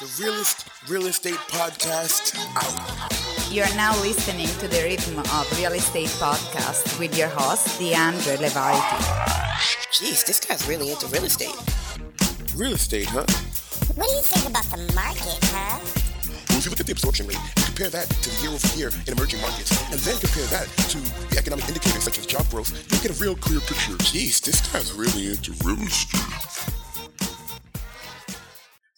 The 0.00 0.10
realest 0.20 0.68
real 0.88 1.06
estate 1.06 1.38
podcast 1.54 2.34
out. 2.56 3.52
You're 3.52 3.72
now 3.76 3.94
listening 4.02 4.48
to 4.58 4.66
the 4.66 4.82
Rhythm 4.82 5.20
of 5.20 5.56
Real 5.56 5.70
Estate 5.70 6.08
podcast 6.18 6.98
with 6.98 7.16
your 7.16 7.28
host, 7.28 7.78
DeAndre 7.78 8.40
Lavarity. 8.40 8.80
Jeez, 9.92 10.26
this 10.26 10.40
guy's 10.40 10.68
really 10.68 10.90
into 10.90 11.06
real 11.06 11.22
estate. 11.22 11.54
Real 12.56 12.72
estate, 12.72 13.06
huh? 13.06 13.24
What 13.94 14.08
do 14.08 14.16
you 14.16 14.22
think 14.22 14.50
about 14.50 14.64
the 14.64 14.82
market, 14.96 15.38
huh? 15.54 15.78
Well, 16.48 16.58
if 16.58 16.64
you 16.64 16.70
look 16.70 16.80
at 16.80 16.86
the 16.86 16.92
absorption 16.92 17.28
rate 17.28 17.38
and 17.38 17.64
compare 17.64 17.90
that 17.90 18.08
to 18.10 18.30
the 18.30 18.42
year 18.42 18.50
over 18.50 18.76
year 18.76 18.90
in 19.06 19.12
emerging 19.12 19.42
markets, 19.42 19.70
and 19.92 20.00
then 20.00 20.18
compare 20.18 20.46
that 20.50 20.66
to 20.90 20.98
the 21.30 21.38
economic 21.38 21.68
indicators 21.68 22.02
such 22.02 22.18
as 22.18 22.26
job 22.26 22.50
growth, 22.50 22.74
you'll 22.90 23.00
get 23.00 23.14
a 23.14 23.22
real 23.22 23.36
clear 23.36 23.60
picture. 23.60 23.94
Jeez, 24.02 24.42
this 24.42 24.58
guy's 24.72 24.90
really 24.92 25.30
into 25.30 25.52
real 25.62 25.78
estate. 25.86 26.73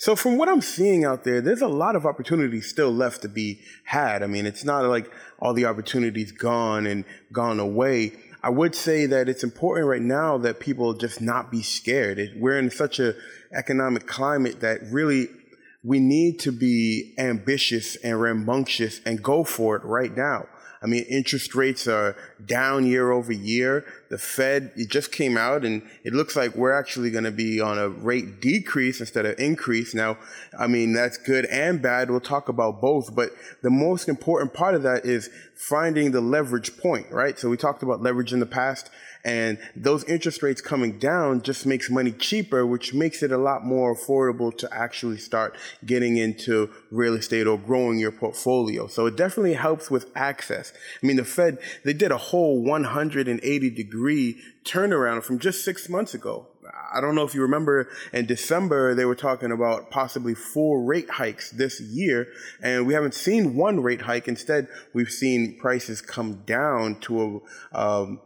So 0.07 0.15
from 0.15 0.39
what 0.39 0.49
I'm 0.49 0.63
seeing 0.63 1.05
out 1.05 1.25
there, 1.25 1.41
there's 1.41 1.63
a 1.63 1.67
lot 1.67 1.97
of 1.97 2.07
opportunities 2.07 2.69
still 2.69 2.93
left 2.93 3.23
to 3.23 3.29
be 3.29 3.59
had. 3.83 4.23
I 4.23 4.29
mean, 4.29 4.47
it's 4.47 4.63
not 4.63 4.85
like 4.85 5.13
all 5.41 5.53
the 5.53 5.65
opportunities 5.65 6.31
gone 6.31 6.87
and 6.87 7.05
gone 7.33 7.59
away. 7.59 8.13
I 8.41 8.51
would 8.51 8.77
say 8.77 9.07
that 9.07 9.29
it's 9.29 9.43
important 9.43 9.89
right 9.89 10.01
now 10.01 10.39
that 10.39 10.61
people 10.61 10.95
just 10.95 11.21
not 11.21 11.51
be 11.51 11.61
scared. 11.61 12.21
We're 12.37 12.57
in 12.57 12.71
such 12.71 13.01
a 13.01 13.17
economic 13.53 14.07
climate 14.07 14.61
that 14.61 14.79
really 14.93 15.27
we 15.83 15.99
need 15.99 16.39
to 16.39 16.53
be 16.53 17.13
ambitious 17.19 17.97
and 17.97 18.21
rambunctious 18.21 19.01
and 19.05 19.21
go 19.21 19.43
for 19.43 19.75
it 19.75 19.83
right 19.83 20.17
now. 20.17 20.47
I 20.83 20.87
mean, 20.87 21.05
interest 21.05 21.55
rates 21.55 21.89
are 21.89 22.17
down 22.45 22.87
year 22.87 23.11
over 23.11 23.33
year. 23.33 23.85
The 24.11 24.19
Fed, 24.19 24.73
it 24.77 24.89
just 24.89 25.11
came 25.11 25.37
out 25.37 25.65
and 25.65 25.83
it 26.05 26.13
looks 26.13 26.37
like 26.37 26.55
we're 26.55 26.73
actually 26.73 27.11
going 27.11 27.25
to 27.25 27.31
be 27.31 27.61
on 27.61 27.79
a 27.79 27.89
rate 27.89 28.41
decrease 28.41 29.01
instead 29.01 29.27
of 29.27 29.39
increase. 29.39 29.95
Now, 29.95 30.19
I 30.59 30.67
mean, 30.67 30.93
that's 30.93 31.17
good 31.19 31.47
and 31.47 31.81
bad. 31.81 32.11
We'll 32.11 32.21
talk 32.21 32.49
about 32.49 32.81
both, 32.81 33.15
but 33.15 33.31
the 33.63 33.71
most 33.71 34.09
important 34.09 34.53
part 34.55 34.75
of 34.75 34.83
that 34.83 35.05
is 35.05 35.31
finding 35.55 36.11
the 36.11 36.21
leverage 36.21 36.77
point, 36.77 37.11
right? 37.11 37.39
So 37.39 37.49
we 37.49 37.57
talked 37.57 37.83
about 37.83 38.03
leverage 38.03 38.33
in 38.33 38.41
the 38.41 38.47
past 38.47 38.91
and 39.27 39.59
those 39.75 40.05
interest 40.05 40.41
rates 40.41 40.61
coming 40.61 41.01
down 41.01 41.43
just 41.43 41.67
makes 41.67 41.91
money 41.91 42.13
cheaper, 42.13 42.65
which 42.65 42.95
makes 42.95 43.25
it 43.25 43.33
a 43.33 43.37
lot 43.37 43.65
more 43.65 43.93
affordable 43.93 44.57
to 44.57 44.73
actually 44.73 45.19
start 45.19 45.57
getting 45.85 46.17
into 46.17 46.71
real 46.93 47.15
estate 47.15 47.49
or 47.49 47.59
growing 47.59 47.99
your 47.99 48.13
portfolio. 48.13 48.87
So 48.87 49.07
it 49.07 49.17
definitely 49.17 49.55
helps 49.55 49.91
with 49.91 50.13
access. 50.15 50.73
I 51.03 51.07
mean, 51.07 51.17
the 51.17 51.25
Fed, 51.25 51.59
they 51.85 51.93
did 51.93 52.13
a 52.13 52.17
whole 52.17 52.63
180 52.63 53.71
degree 53.71 54.41
turnaround 54.65 55.25
from 55.25 55.41
just 55.41 55.65
six 55.65 55.89
months 55.89 56.15
ago. 56.15 56.47
I 56.95 57.01
don't 57.01 57.17
know 57.17 57.25
if 57.25 57.35
you 57.35 57.43
remember 57.43 57.89
in 58.13 58.27
December, 58.27 58.95
they 58.95 59.05
were 59.05 59.17
talking 59.17 59.51
about 59.51 59.91
possibly 59.91 60.35
four 60.35 60.85
rate 60.85 61.11
hikes 61.11 61.51
this 61.51 61.81
year, 61.81 62.29
and 62.63 62.87
we 62.87 62.95
haven't 62.95 63.15
seen 63.15 63.57
one 63.57 63.81
rate 63.81 64.03
hike. 64.03 64.29
Instead, 64.29 64.69
we've 64.93 65.11
seen 65.11 65.59
prices 65.59 66.01
come 66.01 66.43
down 66.47 67.01
to 67.01 67.43
a, 67.73 67.79
um, 67.79 68.21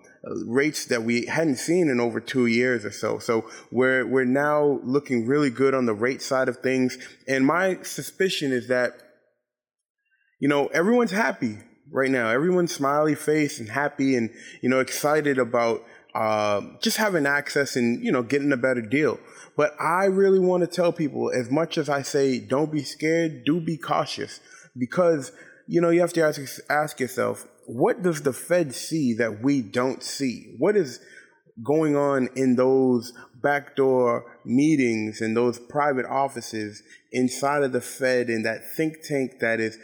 rates 0.46 0.86
that 0.86 1.02
we 1.02 1.26
hadn't 1.26 1.56
seen 1.56 1.88
in 1.88 2.00
over 2.00 2.20
two 2.20 2.46
years 2.46 2.84
or 2.84 2.90
so. 2.90 3.18
So 3.18 3.48
we're, 3.70 4.06
we're 4.06 4.24
now 4.24 4.80
looking 4.84 5.26
really 5.26 5.50
good 5.50 5.74
on 5.74 5.86
the 5.86 5.94
rate 5.94 6.22
side 6.22 6.48
of 6.48 6.58
things. 6.58 6.98
And 7.26 7.46
my 7.46 7.82
suspicion 7.82 8.52
is 8.52 8.68
that, 8.68 8.92
you 10.38 10.48
know, 10.48 10.66
everyone's 10.68 11.10
happy 11.10 11.58
right 11.90 12.10
now. 12.10 12.28
Everyone's 12.28 12.74
smiley 12.74 13.14
face 13.14 13.60
and 13.60 13.70
happy 13.70 14.14
and, 14.16 14.30
you 14.62 14.68
know, 14.68 14.80
excited 14.80 15.38
about 15.38 15.82
uh, 16.14 16.60
just 16.80 16.96
having 16.96 17.26
access 17.26 17.76
and, 17.76 18.04
you 18.04 18.12
know, 18.12 18.22
getting 18.22 18.52
a 18.52 18.56
better 18.56 18.82
deal. 18.82 19.18
But 19.56 19.74
I 19.80 20.04
really 20.06 20.38
want 20.38 20.62
to 20.62 20.66
tell 20.66 20.92
people, 20.92 21.30
as 21.30 21.50
much 21.50 21.78
as 21.78 21.88
I 21.88 22.02
say, 22.02 22.40
don't 22.40 22.72
be 22.72 22.82
scared, 22.82 23.44
do 23.44 23.60
be 23.60 23.76
cautious 23.76 24.40
because, 24.76 25.32
you 25.66 25.80
know, 25.80 25.90
you 25.90 26.00
have 26.00 26.12
to 26.14 26.22
ask, 26.22 26.40
ask 26.68 27.00
yourself, 27.00 27.46
what 27.72 28.02
does 28.02 28.22
the 28.22 28.32
Fed 28.32 28.74
see 28.74 29.14
that 29.14 29.44
we 29.44 29.62
don't 29.62 30.02
see? 30.02 30.54
What 30.58 30.76
is 30.76 30.98
going 31.62 31.94
on 31.94 32.28
in 32.34 32.56
those 32.56 33.12
backdoor 33.40 34.38
meetings 34.44 35.20
and 35.20 35.36
those 35.36 35.60
private 35.60 36.04
offices 36.04 36.82
inside 37.12 37.62
of 37.62 37.70
the 37.70 37.80
Fed 37.80 38.28
and 38.28 38.44
that 38.44 38.68
think 38.76 39.02
tank 39.02 39.38
that 39.40 39.60
is 39.60 39.78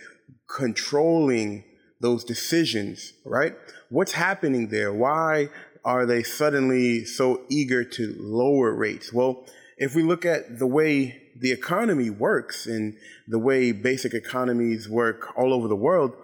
controlling 0.48 1.62
those 2.00 2.24
decisions, 2.24 3.12
right? 3.24 3.54
What's 3.88 4.12
happening 4.12 4.68
there? 4.68 4.92
Why 4.92 5.48
are 5.84 6.06
they 6.06 6.24
suddenly 6.24 7.04
so 7.04 7.42
eager 7.48 7.84
to 7.84 8.16
lower 8.18 8.74
rates? 8.74 9.12
Well, 9.12 9.46
if 9.78 9.94
we 9.94 10.02
look 10.02 10.24
at 10.24 10.58
the 10.58 10.66
way 10.66 11.22
the 11.38 11.52
economy 11.52 12.10
works 12.10 12.66
and 12.66 12.96
the 13.28 13.38
way 13.38 13.70
basic 13.70 14.12
economies 14.12 14.88
work 14.88 15.38
all 15.38 15.54
over 15.54 15.68
the 15.68 15.76
world, 15.76 16.16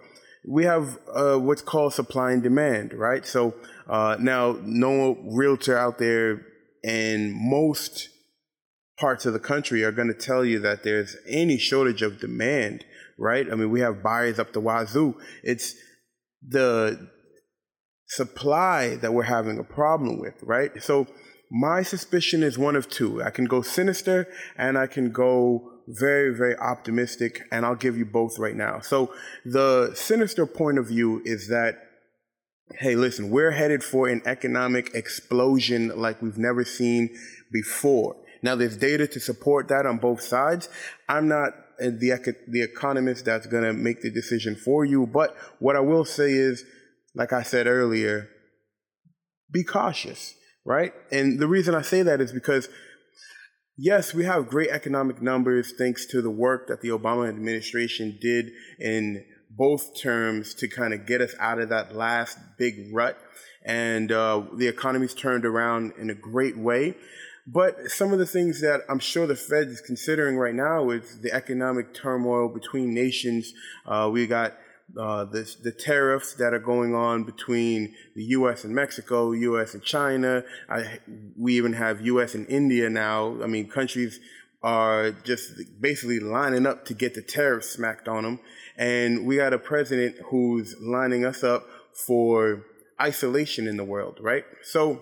we 0.45 0.65
have 0.65 0.99
uh, 1.13 1.37
what's 1.37 1.61
called 1.61 1.93
supply 1.93 2.31
and 2.31 2.43
demand, 2.43 2.93
right? 2.93 3.25
So 3.25 3.55
uh, 3.87 4.17
now, 4.19 4.57
no 4.63 5.17
realtor 5.23 5.77
out 5.77 5.97
there 5.99 6.41
in 6.83 7.33
most 7.33 8.09
parts 8.99 9.25
of 9.25 9.33
the 9.33 9.39
country 9.39 9.83
are 9.83 9.91
going 9.91 10.07
to 10.07 10.13
tell 10.13 10.45
you 10.45 10.59
that 10.59 10.83
there's 10.83 11.15
any 11.27 11.57
shortage 11.57 12.01
of 12.01 12.19
demand, 12.19 12.85
right? 13.17 13.51
I 13.51 13.55
mean, 13.55 13.71
we 13.71 13.79
have 13.79 14.03
buyers 14.03 14.39
up 14.39 14.53
the 14.53 14.61
wazoo. 14.61 15.15
It's 15.43 15.75
the 16.45 17.09
supply 18.07 18.95
that 18.97 19.13
we're 19.13 19.23
having 19.23 19.57
a 19.59 19.63
problem 19.63 20.19
with, 20.19 20.35
right? 20.43 20.71
So 20.83 21.07
my 21.49 21.83
suspicion 21.83 22.43
is 22.43 22.57
one 22.57 22.75
of 22.75 22.89
two. 22.89 23.23
I 23.23 23.29
can 23.29 23.45
go 23.45 23.61
sinister 23.61 24.27
and 24.57 24.77
I 24.77 24.87
can 24.87 25.11
go 25.11 25.72
very, 25.87 26.35
very 26.35 26.55
optimistic, 26.57 27.41
and 27.51 27.65
I'll 27.65 27.75
give 27.75 27.97
you 27.97 28.05
both 28.05 28.39
right 28.39 28.55
now. 28.55 28.79
So, 28.79 29.13
the 29.45 29.93
sinister 29.95 30.45
point 30.45 30.77
of 30.77 30.87
view 30.87 31.21
is 31.25 31.47
that, 31.49 31.75
hey, 32.79 32.95
listen, 32.95 33.29
we're 33.29 33.51
headed 33.51 33.83
for 33.83 34.07
an 34.07 34.21
economic 34.25 34.93
explosion 34.93 35.91
like 35.95 36.21
we've 36.21 36.37
never 36.37 36.63
seen 36.63 37.09
before. 37.51 38.15
Now, 38.41 38.55
there's 38.55 38.77
data 38.77 39.07
to 39.07 39.19
support 39.19 39.69
that 39.69 39.85
on 39.85 39.97
both 39.97 40.21
sides. 40.21 40.69
I'm 41.07 41.27
not 41.27 41.53
uh, 41.81 41.85
the, 41.85 42.35
the 42.47 42.61
economist 42.61 43.25
that's 43.25 43.47
going 43.47 43.63
to 43.63 43.73
make 43.73 44.01
the 44.01 44.11
decision 44.11 44.55
for 44.55 44.85
you, 44.85 45.07
but 45.07 45.35
what 45.59 45.75
I 45.75 45.79
will 45.79 46.05
say 46.05 46.31
is, 46.31 46.63
like 47.15 47.33
I 47.33 47.43
said 47.43 47.67
earlier, 47.67 48.29
be 49.51 49.63
cautious, 49.63 50.35
right? 50.65 50.93
And 51.11 51.39
the 51.39 51.47
reason 51.47 51.73
I 51.75 51.81
say 51.83 52.01
that 52.01 52.19
is 52.19 52.31
because 52.31 52.67
Yes, 53.77 54.13
we 54.13 54.25
have 54.25 54.49
great 54.49 54.69
economic 54.69 55.19
numbers 55.19 55.73
thanks 55.75 56.05
to 56.07 56.21
the 56.21 56.29
work 56.29 56.67
that 56.67 56.81
the 56.81 56.89
Obama 56.89 57.27
administration 57.27 58.19
did 58.21 58.51
in 58.79 59.25
both 59.49 59.99
terms 59.99 60.53
to 60.55 60.67
kind 60.67 60.93
of 60.93 61.07
get 61.07 61.21
us 61.21 61.33
out 61.39 61.59
of 61.59 61.69
that 61.69 61.95
last 61.95 62.37
big 62.59 62.93
rut. 62.93 63.17
And 63.65 64.11
uh, 64.11 64.43
the 64.55 64.67
economy's 64.67 65.15
turned 65.15 65.43
around 65.43 65.93
in 65.97 66.11
a 66.11 66.13
great 66.13 66.55
way. 66.55 66.95
But 67.47 67.89
some 67.89 68.13
of 68.13 68.19
the 68.19 68.27
things 68.27 68.61
that 68.61 68.81
I'm 68.87 68.99
sure 68.99 69.25
the 69.25 69.35
Fed 69.35 69.67
is 69.67 69.81
considering 69.81 70.37
right 70.37 70.53
now 70.53 70.91
is 70.91 71.21
the 71.21 71.33
economic 71.33 71.95
turmoil 71.95 72.49
between 72.49 72.93
nations. 72.93 73.53
Uh, 73.87 74.07
we 74.13 74.27
got 74.27 74.53
uh, 74.99 75.25
the, 75.25 75.51
the 75.63 75.71
tariffs 75.71 76.35
that 76.35 76.53
are 76.53 76.59
going 76.59 76.93
on 76.93 77.23
between 77.23 77.93
the 78.15 78.23
U.S. 78.25 78.63
and 78.63 78.75
Mexico, 78.75 79.31
U.S. 79.31 79.73
and 79.73 79.83
China. 79.83 80.43
I, 80.69 80.99
we 81.37 81.57
even 81.57 81.73
have 81.73 82.05
U.S. 82.05 82.35
and 82.35 82.47
India 82.47 82.89
now. 82.89 83.41
I 83.41 83.47
mean, 83.47 83.69
countries 83.69 84.19
are 84.61 85.11
just 85.11 85.53
basically 85.81 86.19
lining 86.19 86.65
up 86.65 86.85
to 86.85 86.93
get 86.93 87.15
the 87.15 87.21
tariffs 87.21 87.69
smacked 87.69 88.07
on 88.07 88.23
them. 88.23 88.39
And 88.77 89.25
we 89.25 89.37
got 89.37 89.53
a 89.53 89.59
president 89.59 90.15
who's 90.29 90.75
lining 90.79 91.25
us 91.25 91.43
up 91.43 91.65
for 92.07 92.63
isolation 93.01 93.67
in 93.67 93.77
the 93.77 93.83
world, 93.83 94.19
right? 94.21 94.45
So 94.61 95.01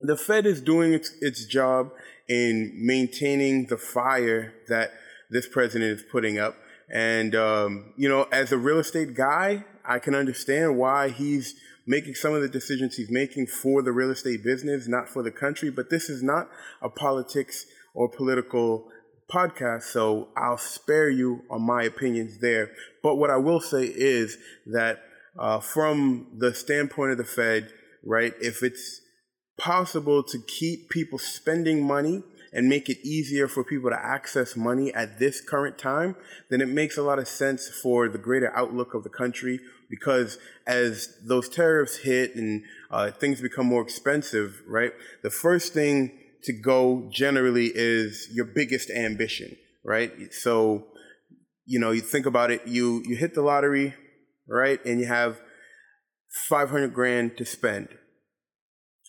the 0.00 0.16
Fed 0.16 0.46
is 0.46 0.60
doing 0.60 0.92
its, 0.92 1.12
its 1.20 1.46
job 1.46 1.90
in 2.28 2.72
maintaining 2.74 3.66
the 3.66 3.78
fire 3.78 4.52
that 4.68 4.90
this 5.30 5.48
president 5.48 5.98
is 5.98 6.04
putting 6.10 6.38
up. 6.38 6.56
And, 6.92 7.34
um, 7.34 7.92
you 7.96 8.08
know, 8.08 8.24
as 8.32 8.52
a 8.52 8.58
real 8.58 8.78
estate 8.78 9.14
guy, 9.14 9.64
I 9.84 9.98
can 9.98 10.14
understand 10.14 10.76
why 10.76 11.08
he's 11.08 11.54
making 11.86 12.14
some 12.14 12.34
of 12.34 12.42
the 12.42 12.48
decisions 12.48 12.96
he's 12.96 13.10
making 13.10 13.46
for 13.46 13.82
the 13.82 13.92
real 13.92 14.10
estate 14.10 14.42
business, 14.44 14.88
not 14.88 15.08
for 15.08 15.22
the 15.22 15.30
country. 15.30 15.70
But 15.70 15.90
this 15.90 16.08
is 16.08 16.22
not 16.22 16.48
a 16.82 16.88
politics 16.88 17.66
or 17.94 18.08
political 18.08 18.88
podcast, 19.30 19.84
so 19.84 20.28
I'll 20.36 20.58
spare 20.58 21.08
you 21.08 21.42
on 21.50 21.62
my 21.62 21.82
opinions 21.82 22.38
there. 22.40 22.70
But 23.02 23.16
what 23.16 23.30
I 23.30 23.36
will 23.36 23.60
say 23.60 23.84
is 23.84 24.38
that 24.66 25.00
uh, 25.38 25.60
from 25.60 26.28
the 26.38 26.54
standpoint 26.54 27.12
of 27.12 27.18
the 27.18 27.24
Fed, 27.24 27.72
right, 28.04 28.34
if 28.40 28.62
it's 28.62 29.00
possible 29.58 30.22
to 30.22 30.38
keep 30.46 30.90
people 30.90 31.18
spending 31.18 31.86
money 31.86 32.22
and 32.52 32.68
make 32.68 32.88
it 32.88 32.98
easier 33.06 33.48
for 33.48 33.64
people 33.64 33.90
to 33.90 33.98
access 33.98 34.56
money 34.56 34.92
at 34.94 35.18
this 35.18 35.40
current 35.40 35.78
time, 35.78 36.16
then 36.50 36.60
it 36.60 36.68
makes 36.68 36.96
a 36.96 37.02
lot 37.02 37.18
of 37.18 37.28
sense 37.28 37.68
for 37.68 38.08
the 38.08 38.18
greater 38.18 38.54
outlook 38.56 38.94
of 38.94 39.02
the 39.04 39.10
country. 39.10 39.60
Because 39.88 40.38
as 40.66 41.16
those 41.24 41.48
tariffs 41.48 41.98
hit 41.98 42.34
and 42.34 42.64
uh, 42.90 43.10
things 43.10 43.40
become 43.40 43.66
more 43.66 43.82
expensive, 43.82 44.62
right, 44.66 44.92
the 45.22 45.30
first 45.30 45.72
thing 45.72 46.18
to 46.42 46.52
go 46.52 47.08
generally 47.12 47.70
is 47.74 48.28
your 48.32 48.46
biggest 48.46 48.90
ambition 48.90 49.56
right? 49.86 50.12
So, 50.32 50.88
you 51.64 51.78
know, 51.78 51.92
you 51.92 52.00
think 52.00 52.26
about 52.26 52.50
it, 52.50 52.66
you, 52.66 53.02
you 53.06 53.16
hit 53.16 53.34
the 53.34 53.42
lottery, 53.42 53.94
right? 54.48 54.84
And 54.84 55.00
you 55.00 55.06
have 55.06 55.40
500 56.48 56.92
grand 56.92 57.36
to 57.38 57.46
spend. 57.46 57.88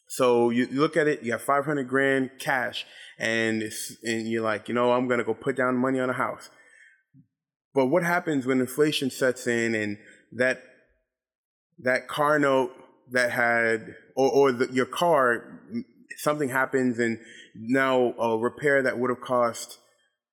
So 0.08 0.50
you 0.50 0.68
look 0.72 0.96
at 0.96 1.08
it, 1.08 1.24
you 1.24 1.34
have 1.34 1.42
500 1.42 1.88
grand 1.88 2.32
cash 2.40 2.86
and 3.20 3.64
and 4.04 4.28
you're 4.28 4.44
like, 4.44 4.68
you 4.68 4.74
know, 4.74 4.94
I'm 4.94 5.08
going 5.08 5.20
to 5.20 5.26
go 5.26 5.34
put 5.34 5.56
down 5.56 5.76
money 5.76 6.00
on 6.00 6.10
a 6.10 6.14
house. 6.14 6.50
But 7.74 7.88
what 7.88 8.04
happens 8.04 8.46
when 8.46 8.60
inflation 8.60 9.12
sets 9.12 9.46
in 9.48 9.76
and 9.76 9.98
that 10.32 10.64
that 11.80 12.08
car 12.08 12.40
note 12.40 12.72
that 13.12 13.32
had 13.32 13.96
or, 14.16 14.32
or 14.32 14.52
the, 14.52 14.68
your 14.72 14.86
car 14.86 15.62
something 16.18 16.50
happens 16.50 17.00
and 17.00 17.20
now 17.56 18.14
a 18.20 18.38
repair 18.38 18.82
that 18.82 18.98
would 18.98 19.10
have 19.10 19.22
cost 19.22 19.78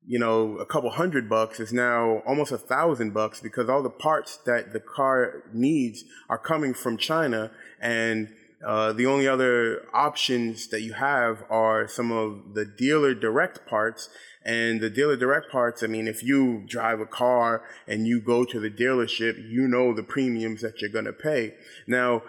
you 0.07 0.19
know 0.19 0.57
a 0.59 0.67
couple 0.67 0.91
hundred 0.91 1.29
bucks 1.29 1.61
is 1.61 1.73
now 1.73 2.23
almost 2.27 2.53
a 2.53 2.59
thousand 2.59 3.13
bucks 3.13 3.41
because 3.41 3.69
all 3.69 3.83
the 3.83 3.91
parts 3.91 4.39
that 4.47 4.73
the 4.73 4.81
car 4.81 5.43
needs 5.53 6.05
are 6.29 6.39
coming 6.39 6.73
from 6.75 6.97
China 6.97 7.51
and 7.81 8.29
uh, 8.65 8.93
the 8.93 9.07
only 9.07 9.29
other 9.29 9.87
options 9.93 10.69
that 10.69 10.81
you 10.81 10.95
have 10.95 11.45
are 11.51 11.87
some 11.87 12.11
of 12.11 12.55
the 12.55 12.65
dealer 12.65 13.15
direct 13.15 13.67
parts. 13.67 14.09
And 14.47 14.81
the 14.81 14.91
dealer 14.91 15.17
direct 15.17 15.51
parts, 15.51 15.83
I 15.83 15.87
mean, 15.87 16.07
if 16.07 16.23
you 16.23 16.65
drive 16.67 17.01
a 17.01 17.07
car 17.07 17.63
and 17.87 18.07
you 18.07 18.21
go 18.21 18.45
to 18.45 18.61
the 18.61 18.71
dealership, 18.71 19.37
you 19.51 19.67
know 19.67 19.95
the 19.95 20.03
premiums 20.03 20.61
that 20.61 20.81
you're 20.81 20.91
going 20.91 21.07
to 21.07 21.15
pay. 21.15 21.55
Now, 21.87 22.23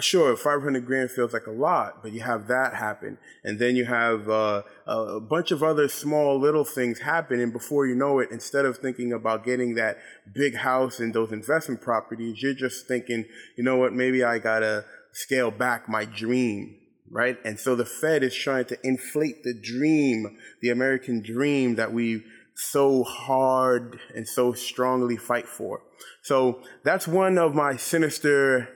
sure, 0.00 0.36
500 0.36 0.84
grand 0.84 1.10
feels 1.10 1.32
like 1.32 1.46
a 1.46 1.52
lot, 1.52 2.02
but 2.02 2.12
you 2.12 2.20
have 2.20 2.48
that 2.48 2.74
happen. 2.74 3.18
And 3.42 3.58
then 3.58 3.76
you 3.76 3.84
have 3.84 4.28
uh, 4.28 4.62
a 4.86 5.20
bunch 5.20 5.52
of 5.52 5.62
other 5.62 5.88
small 5.88 6.38
little 6.38 6.64
things 6.64 7.00
happen. 7.00 7.40
And 7.40 7.52
before 7.52 7.86
you 7.86 7.94
know 7.94 8.18
it, 8.18 8.30
instead 8.30 8.64
of 8.64 8.78
thinking 8.78 9.12
about 9.12 9.44
getting 9.44 9.74
that 9.74 9.98
big 10.32 10.56
house 10.56 10.98
and 10.98 11.14
those 11.14 11.32
investment 11.32 11.80
properties, 11.80 12.42
you're 12.42 12.54
just 12.54 12.88
thinking, 12.88 13.24
you 13.56 13.64
know 13.64 13.76
what, 13.76 13.92
maybe 13.92 14.24
I 14.24 14.38
got 14.38 14.60
to 14.60 14.84
scale 15.14 15.50
back 15.50 15.88
my 15.88 16.04
dream, 16.04 16.76
right? 17.10 17.38
And 17.44 17.58
so 17.58 17.74
the 17.74 17.84
Fed 17.84 18.22
is 18.22 18.34
trying 18.34 18.66
to 18.66 18.78
inflate 18.82 19.42
the 19.42 19.54
dream, 19.54 20.36
the 20.60 20.70
American 20.70 21.22
dream 21.22 21.76
that 21.76 21.92
we 21.92 22.22
so 22.56 23.02
hard 23.02 23.98
and 24.14 24.28
so 24.28 24.52
strongly 24.52 25.16
fight 25.16 25.48
for. 25.48 25.82
So 26.22 26.60
that's 26.84 27.08
one 27.08 27.38
of 27.38 27.54
my 27.54 27.76
sinister 27.76 28.68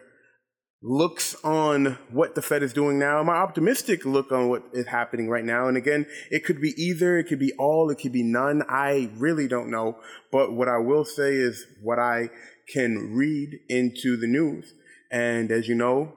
looks 0.80 1.34
on 1.42 1.98
what 2.10 2.34
the 2.34 2.42
Fed 2.42 2.62
is 2.62 2.72
doing 2.72 2.98
now, 2.98 3.22
my 3.22 3.34
optimistic 3.34 4.04
look 4.04 4.30
on 4.30 4.48
what 4.48 4.62
is 4.72 4.86
happening 4.86 5.28
right 5.28 5.44
now. 5.44 5.66
And 5.66 5.76
again, 5.76 6.06
it 6.30 6.44
could 6.44 6.60
be 6.60 6.72
either, 6.76 7.18
it 7.18 7.24
could 7.24 7.40
be 7.40 7.52
all, 7.58 7.90
it 7.90 7.96
could 7.96 8.12
be 8.12 8.22
none. 8.22 8.62
I 8.68 9.10
really 9.16 9.48
don't 9.48 9.70
know. 9.70 9.98
But 10.30 10.52
what 10.52 10.68
I 10.68 10.78
will 10.78 11.04
say 11.04 11.34
is 11.34 11.66
what 11.82 11.98
I 11.98 12.30
can 12.72 13.12
read 13.12 13.58
into 13.68 14.16
the 14.16 14.28
news. 14.28 14.72
And 15.10 15.50
as 15.50 15.66
you 15.66 15.74
know, 15.74 16.12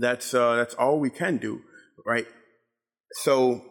that's 0.00 0.34
uh, 0.34 0.56
that's 0.56 0.74
all 0.74 0.98
we 0.98 1.10
can 1.10 1.38
do, 1.38 1.62
right? 2.04 2.26
So 3.22 3.62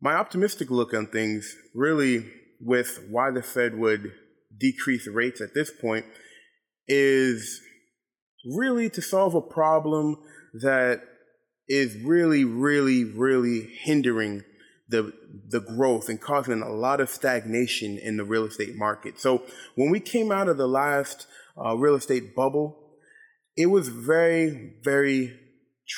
my 0.00 0.14
optimistic 0.14 0.70
look 0.70 0.92
on 0.92 1.06
things, 1.06 1.54
really, 1.74 2.30
with 2.60 3.04
why 3.08 3.30
the 3.30 3.42
Fed 3.42 3.78
would 3.78 4.12
decrease 4.58 5.06
rates 5.06 5.40
at 5.40 5.54
this 5.54 5.70
point, 5.70 6.06
is 6.88 7.60
really 8.56 8.90
to 8.90 9.02
solve 9.02 9.34
a 9.34 9.40
problem 9.40 10.16
that 10.54 11.02
is 11.68 11.96
really, 12.02 12.44
really, 12.44 13.04
really 13.04 13.68
hindering 13.82 14.42
the 14.88 15.12
the 15.48 15.60
growth 15.60 16.08
and 16.08 16.20
causing 16.20 16.62
a 16.62 16.72
lot 16.72 17.00
of 17.00 17.08
stagnation 17.08 17.98
in 17.98 18.16
the 18.16 18.24
real 18.24 18.44
estate 18.44 18.76
market. 18.76 19.18
So 19.18 19.42
when 19.74 19.90
we 19.90 20.00
came 20.00 20.30
out 20.30 20.48
of 20.48 20.58
the 20.58 20.68
last 20.68 21.26
uh, 21.56 21.76
real 21.76 21.94
estate 21.94 22.34
bubble, 22.34 22.81
it 23.56 23.66
was 23.66 23.88
very, 23.88 24.74
very 24.82 25.38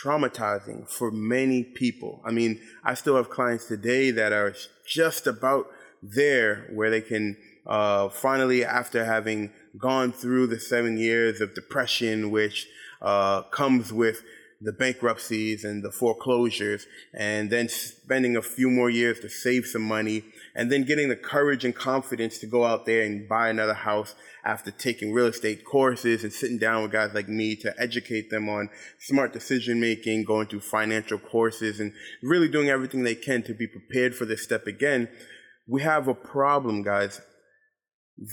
traumatizing 0.03 0.89
for 0.89 1.11
many 1.11 1.63
people. 1.63 2.21
I 2.25 2.31
mean, 2.31 2.61
I 2.85 2.95
still 2.95 3.17
have 3.17 3.31
clients 3.31 3.67
today 3.67 4.11
that 4.13 4.33
are 4.33 4.55
just 4.87 5.27
about 5.27 5.67
there 6.03 6.69
where 6.73 6.91
they 6.91 7.01
can 7.01 7.37
uh, 7.67 8.09
finally, 8.11 8.65
after 8.65 9.05
having 9.05 9.51
gone 9.79 10.13
through 10.13 10.47
the 10.49 10.61
seven 10.61 10.99
years 10.99 11.41
of 11.41 11.55
depression, 11.55 12.31
which 12.31 12.67
uh, 13.01 13.43
comes 13.45 13.93
with 13.93 14.23
the 14.61 14.73
bankruptcies 14.73 15.65
and 15.65 15.83
the 15.83 15.91
foreclosures, 15.91 16.87
and 17.15 17.51
then 17.51 17.69
spending 17.69 18.37
a 18.37 18.43
few 18.43 18.71
more 18.71 18.91
years 18.91 19.21
to 19.21 19.29
save 19.29 19.67
some 19.67 19.83
money, 19.83 20.25
and 20.55 20.71
then 20.71 20.85
getting 20.85 21.09
the 21.09 21.17
courage 21.17 21.65
and 21.65 21.75
confidence 21.75 22.39
to 22.39 22.47
go 22.47 22.65
out 22.65 22.87
there 22.87 23.03
and 23.03 23.29
buy 23.29 23.49
another 23.49 23.75
house 23.75 24.15
after 24.45 24.71
taking 24.71 25.13
real 25.13 25.27
estate 25.27 25.65
courses 25.65 26.23
and 26.23 26.33
sitting 26.33 26.59
down 26.59 26.83
with 26.83 26.93
guys 26.93 27.15
like 27.15 27.29
me 27.29 27.57
to 27.57 27.75
educate 27.79 28.31
them 28.31 28.49
on 28.49 28.69
smart 29.01 29.33
decision 29.33 29.81
making, 29.81 30.25
going 30.25 30.47
through 30.47 30.61
financial 30.61 31.19
courses, 31.19 31.81
and 31.81 31.93
really 32.23 32.49
doing 32.49 32.69
everything 32.69 33.03
they 33.03 33.15
can 33.15 33.43
to 33.43 33.55
be 33.55 33.67
prepared 33.67 34.15
for 34.15 34.27
this 34.27 34.45
step 34.45 34.67
again. 34.67 35.09
We 35.67 35.83
have 35.83 36.09
a 36.09 36.15
problem, 36.15 36.83
guys. 36.83 37.21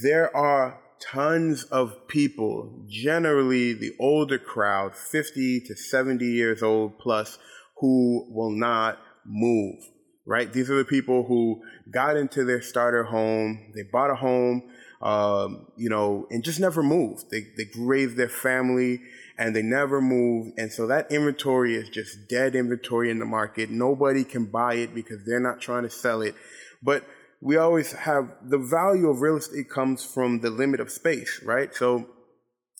There 0.03 0.35
are 0.35 0.79
tons 1.01 1.63
of 1.63 2.07
people, 2.07 2.85
generally 2.87 3.73
the 3.73 3.93
older 3.99 4.37
crowd, 4.37 4.95
50 4.95 5.61
to 5.61 5.75
70 5.75 6.25
years 6.25 6.61
old 6.61 6.99
plus, 6.99 7.39
who 7.77 8.27
will 8.29 8.51
not 8.51 8.99
move, 9.25 9.79
right? 10.25 10.51
These 10.51 10.69
are 10.69 10.77
the 10.77 10.85
people 10.85 11.23
who 11.23 11.61
got 11.89 12.17
into 12.17 12.43
their 12.45 12.61
starter 12.61 13.03
home, 13.03 13.71
they 13.75 13.83
bought 13.83 14.11
a 14.11 14.15
home, 14.15 14.63
um, 15.01 15.67
you 15.77 15.89
know, 15.89 16.27
and 16.29 16.43
just 16.43 16.59
never 16.59 16.83
moved. 16.83 17.31
They, 17.31 17.41
they 17.57 17.65
raised 17.77 18.17
their 18.17 18.29
family 18.29 19.01
and 19.37 19.55
they 19.55 19.63
never 19.63 19.99
moved. 19.99 20.59
And 20.59 20.71
so 20.71 20.85
that 20.87 21.11
inventory 21.11 21.75
is 21.75 21.89
just 21.89 22.29
dead 22.29 22.55
inventory 22.55 23.09
in 23.09 23.17
the 23.17 23.25
market. 23.25 23.71
Nobody 23.71 24.23
can 24.23 24.45
buy 24.45 24.75
it 24.75 24.93
because 24.93 25.25
they're 25.25 25.39
not 25.39 25.59
trying 25.59 25.83
to 25.83 25.89
sell 25.89 26.21
it. 26.21 26.35
But 26.83 27.05
we 27.41 27.57
always 27.57 27.93
have 27.93 28.29
the 28.43 28.59
value 28.59 29.09
of 29.09 29.21
real 29.21 29.37
estate 29.37 29.69
comes 29.69 30.03
from 30.05 30.41
the 30.41 30.51
limit 30.51 30.79
of 30.79 30.91
space, 30.91 31.41
right? 31.43 31.73
So 31.73 32.07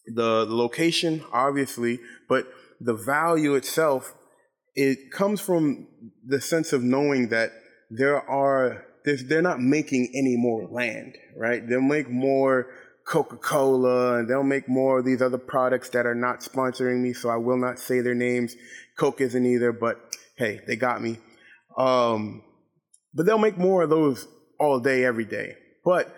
the, 0.06 0.46
the 0.46 0.56
location, 0.56 1.24
obviously, 1.34 2.00
but 2.30 2.48
the 2.80 2.94
value 2.94 3.56
itself, 3.56 4.14
it 4.76 5.12
comes 5.12 5.42
from 5.42 5.88
the 6.26 6.42
sense 6.42 6.74
of 6.74 6.84
knowing 6.84 7.30
that 7.30 7.52
there 7.90 8.22
are, 8.30 8.86
they're 9.06 9.42
not 9.42 9.60
making 9.60 10.12
any 10.16 10.38
more 10.38 10.68
land, 10.68 11.16
right? 11.36 11.68
They'll 11.68 11.82
make 11.82 12.10
more 12.10 12.68
Coca 13.06 13.38
Cola 13.38 14.20
and 14.20 14.30
they'll 14.30 14.44
make 14.44 14.70
more 14.70 15.00
of 15.00 15.06
these 15.06 15.22
other 15.22 15.38
products 15.38 15.90
that 15.90 16.06
are 16.06 16.16
not 16.16 16.40
sponsoring 16.40 17.02
me, 17.02 17.14
so 17.14 17.30
I 17.30 17.36
will 17.38 17.58
not 17.58 17.80
say 17.80 18.02
their 18.02 18.16
names. 18.16 18.56
Coke 18.98 19.22
isn't 19.22 19.46
either, 19.46 19.72
but 19.72 19.98
hey, 20.38 20.62
they 20.68 20.76
got 20.76 21.02
me. 21.02 21.18
Um, 21.78 22.44
but 23.14 23.26
they'll 23.26 23.38
make 23.38 23.58
more 23.58 23.84
of 23.84 23.90
those 23.90 24.28
all 24.60 24.80
day, 24.80 25.04
every 25.04 25.26
day. 25.26 25.56
But 25.84 26.16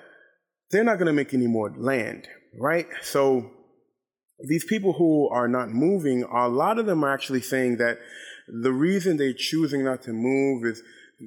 they're 0.70 0.84
not 0.84 0.96
going 0.96 1.08
to 1.08 1.14
make 1.14 1.34
any 1.34 1.48
more 1.48 1.74
land, 1.76 2.28
right? 2.60 2.88
So 3.02 3.50
these 4.48 4.66
people 4.66 4.94
who 4.94 5.30
are 5.30 5.48
not 5.48 5.70
moving, 5.70 6.24
a 6.24 6.48
lot 6.48 6.80
of 6.80 6.86
them 6.86 7.04
are 7.04 7.14
actually 7.14 7.42
saying 7.42 7.78
that 7.78 8.00
the 8.48 8.72
reason 8.72 9.18
they're 9.18 9.34
choosing 9.34 9.84
not 9.84 10.02
to 10.04 10.14
move 10.14 10.66
is 10.66 10.82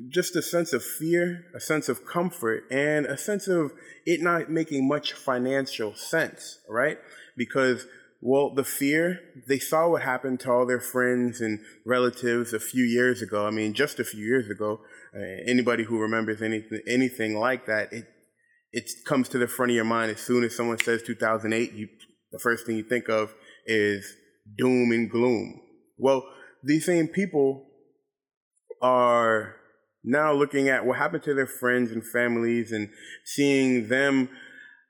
just 0.09 0.37
a 0.37 0.43
sense 0.43 0.73
of 0.73 0.85
fear, 0.85 1.47
a 1.55 1.61
sense 1.61 1.89
of 1.89 2.05
comfort, 2.05 2.65
and 2.71 3.07
a 3.07 3.17
sense 3.17 3.49
of 3.49 3.73
it 4.05 4.21
not 4.21 4.51
making 4.51 4.87
much 4.87 5.13
financial 5.13 5.95
sense, 5.95 6.59
right? 6.69 6.99
Because, 7.37 7.87
well, 8.21 8.53
the 8.55 8.65
fear, 8.65 9.21
they 9.49 9.59
saw 9.59 9.89
what 9.89 10.03
happened 10.03 10.41
to 10.41 10.51
all 10.51 10.67
their 10.67 10.81
friends 10.81 11.41
and 11.41 11.61
relatives 11.85 12.53
a 12.53 12.61
few 12.61 12.85
years 12.85 13.23
ago. 13.23 13.47
I 13.47 13.51
mean, 13.51 13.73
just 13.73 13.99
a 14.01 14.05
few 14.05 14.25
years 14.25 14.51
ago. 14.51 14.81
Uh, 15.15 15.21
anybody 15.47 15.85
who 15.85 15.99
remembers 15.99 16.43
anything, 16.43 16.81
anything 16.87 17.39
like 17.39 17.65
that, 17.67 17.91
it, 17.93 18.05
it 18.73 18.91
comes 19.07 19.31
to 19.31 19.39
the 19.39 19.47
front 19.47 19.71
of 19.71 19.77
your 19.77 19.85
mind 19.85 20.11
as 20.11 20.21
soon 20.21 20.45
as 20.45 20.55
someone 20.55 20.79
says 20.79 21.03
2008, 21.03 21.73
you, 21.73 21.89
the 22.33 22.39
first 22.39 22.67
thing 22.67 22.77
you 22.77 22.83
think 22.83 23.09
of 23.09 23.33
is 23.65 24.15
doom 24.59 24.91
and 24.93 25.11
gloom. 25.11 25.61
Well, 25.97 26.25
these 26.63 26.87
same 26.87 27.09
people 27.09 27.67
are 28.83 29.57
now 30.05 30.33
looking 30.33 30.69
at 30.69 30.87
what 30.87 30.99
happened 30.99 31.23
to 31.25 31.35
their 31.35 31.47
friends 31.47 31.91
and 31.91 32.07
families 32.07 32.73
and 32.73 32.89
seeing 33.25 33.89
them 33.89 34.29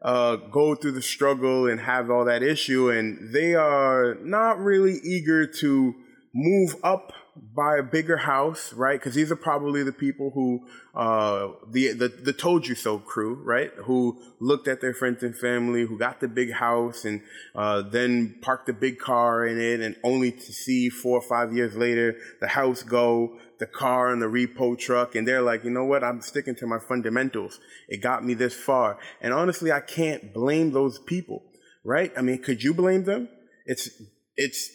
uh, 0.03 0.37
go 0.37 0.75
through 0.75 0.93
the 0.93 1.03
struggle 1.03 1.67
and 1.67 1.81
have 1.81 2.11
all 2.11 2.25
that 2.25 2.43
issue, 2.43 2.91
and 2.91 3.33
they 3.35 3.55
are 3.55 4.17
not 4.23 4.59
really 4.59 4.99
eager 5.03 5.47
to 5.47 5.95
move 6.35 6.77
up 6.85 7.13
buy 7.55 7.77
a 7.79 7.83
bigger 7.83 8.17
house, 8.17 8.73
right? 8.73 8.99
Because 8.99 9.15
these 9.15 9.31
are 9.31 9.37
probably 9.37 9.83
the 9.83 9.93
people 9.93 10.31
who, 10.31 10.67
uh, 10.95 11.49
the, 11.71 11.93
the 11.93 12.09
the 12.09 12.33
told 12.33 12.67
you 12.67 12.75
so 12.75 12.99
crew, 12.99 13.35
right? 13.45 13.71
Who 13.85 14.21
looked 14.41 14.69
at 14.69 14.81
their 14.81 14.95
friends 14.95 15.23
and 15.23 15.37
family, 15.37 15.85
who 15.85 15.99
got 15.99 16.21
the 16.21 16.29
big 16.29 16.53
house, 16.53 17.05
and 17.05 17.23
uh, 17.55 17.83
then 17.83 18.37
parked 18.43 18.67
the 18.67 18.73
big 18.73 18.99
car 18.99 19.47
in 19.47 19.61
it, 19.61 19.81
and 19.81 19.97
only 20.03 20.33
to 20.33 20.53
see 20.53 20.89
four 20.89 21.19
or 21.19 21.29
five 21.29 21.53
years 21.53 21.77
later 21.77 22.17
the 22.41 22.49
house 22.49 22.83
go, 22.83 23.39
the 23.59 23.67
car 23.67 24.13
and 24.13 24.21
the 24.21 24.27
repo 24.27 24.79
truck, 24.79 25.15
and 25.15 25.27
they're 25.27 25.43
like, 25.43 25.65
you 25.65 25.71
know 25.71 25.85
what? 25.85 26.05
I'm 26.05 26.21
sticking 26.21 26.55
to 26.57 26.67
my 26.67 26.79
fundamentals. 26.79 27.59
It 27.89 28.03
got 28.03 28.25
me 28.25 28.35
this 28.35 28.55
far. 28.55 28.99
And 29.21 29.33
honestly, 29.33 29.73
I 29.73 29.81
can't 29.81 30.33
blame 30.33 30.73
those 30.73 30.99
people, 30.99 31.43
right? 31.85 32.13
I 32.17 32.23
mean, 32.23 32.43
could 32.43 32.63
you 32.63 32.75
blame 32.75 33.05
them? 33.05 33.29
It's, 33.65 33.91
it's 34.37 34.71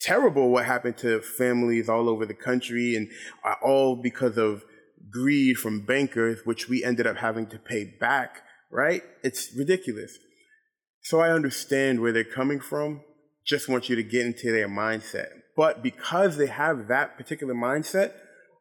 terrible 0.00 0.50
what 0.50 0.64
happened 0.64 0.98
to 0.98 1.20
families 1.20 1.88
all 1.88 2.08
over 2.08 2.26
the 2.26 2.34
country 2.34 2.94
and 2.96 3.08
uh, 3.44 3.54
all 3.62 3.96
because 3.96 4.36
of 4.36 4.64
greed 5.10 5.56
from 5.56 5.80
bankers, 5.80 6.40
which 6.44 6.68
we 6.68 6.84
ended 6.84 7.06
up 7.06 7.16
having 7.16 7.46
to 7.46 7.58
pay 7.58 7.84
back, 7.98 8.42
right? 8.70 9.02
It's 9.22 9.54
ridiculous. 9.56 10.18
So 11.02 11.20
I 11.20 11.30
understand 11.30 12.00
where 12.00 12.12
they're 12.12 12.24
coming 12.24 12.60
from. 12.60 13.02
Just 13.46 13.68
want 13.68 13.88
you 13.88 13.96
to 13.96 14.02
get 14.02 14.26
into 14.26 14.50
their 14.50 14.68
mindset. 14.68 15.28
But 15.56 15.82
because 15.82 16.36
they 16.36 16.48
have 16.48 16.88
that 16.88 17.16
particular 17.16 17.54
mindset, 17.54 18.12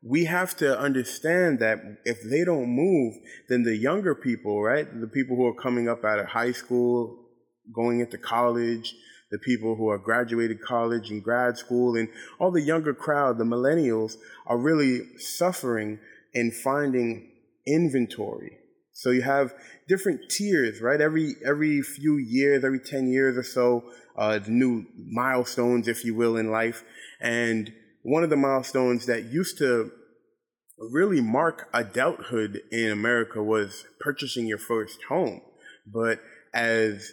we 0.07 0.25
have 0.25 0.55
to 0.57 0.79
understand 0.79 1.59
that 1.59 1.79
if 2.05 2.21
they 2.21 2.45
don't 2.45 2.69
move, 2.69 3.15
then 3.49 3.63
the 3.63 3.75
younger 3.75 4.13
people, 4.13 4.61
right? 4.61 4.87
The 5.01 5.07
people 5.07 5.35
who 5.35 5.47
are 5.47 5.55
coming 5.55 5.89
up 5.89 6.05
out 6.05 6.19
of 6.19 6.27
high 6.27 6.51
school, 6.51 7.25
going 7.73 7.99
into 7.99 8.19
college, 8.19 8.93
the 9.31 9.39
people 9.39 9.75
who 9.75 9.89
are 9.89 9.97
graduated 9.97 10.61
college 10.61 11.09
and 11.09 11.23
grad 11.23 11.57
school, 11.57 11.95
and 11.95 12.09
all 12.39 12.51
the 12.51 12.61
younger 12.61 12.93
crowd, 12.93 13.37
the 13.37 13.43
millennials, 13.43 14.17
are 14.45 14.57
really 14.57 15.01
suffering 15.17 15.99
in 16.33 16.51
finding 16.51 17.31
inventory. 17.65 18.57
So 18.93 19.09
you 19.09 19.23
have 19.23 19.53
different 19.87 20.21
tiers, 20.29 20.81
right? 20.81 21.01
Every 21.01 21.35
every 21.45 21.81
few 21.81 22.17
years, 22.17 22.63
every 22.63 22.79
ten 22.79 23.07
years 23.07 23.37
or 23.37 23.43
so, 23.43 23.83
uh, 24.17 24.39
new 24.47 24.85
milestones, 24.95 25.87
if 25.87 26.05
you 26.05 26.15
will, 26.15 26.37
in 26.37 26.49
life. 26.49 26.83
And 27.19 27.73
one 28.03 28.23
of 28.23 28.29
the 28.29 28.37
milestones 28.37 29.05
that 29.07 29.25
used 29.25 29.57
to 29.57 29.91
really 30.91 31.21
mark 31.21 31.69
adulthood 31.73 32.61
in 32.71 32.91
America 32.91 33.41
was 33.41 33.85
purchasing 33.99 34.45
your 34.45 34.57
first 34.57 35.03
home. 35.09 35.41
But 35.85 36.19
as 36.53 37.11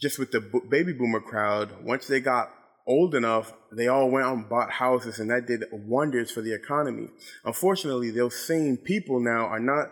just 0.00 0.18
with 0.18 0.30
the 0.32 0.40
baby 0.68 0.92
boomer 0.92 1.20
crowd, 1.20 1.84
once 1.84 2.06
they 2.06 2.20
got 2.20 2.50
old 2.86 3.14
enough, 3.14 3.52
they 3.70 3.86
all 3.86 4.10
went 4.10 4.26
out 4.26 4.36
and 4.36 4.48
bought 4.48 4.70
houses, 4.72 5.18
and 5.18 5.30
that 5.30 5.46
did 5.46 5.64
wonders 5.72 6.30
for 6.30 6.40
the 6.40 6.54
economy. 6.54 7.08
Unfortunately, 7.44 8.10
those 8.10 8.46
same 8.46 8.76
people 8.76 9.20
now 9.20 9.46
are 9.46 9.60
not 9.60 9.90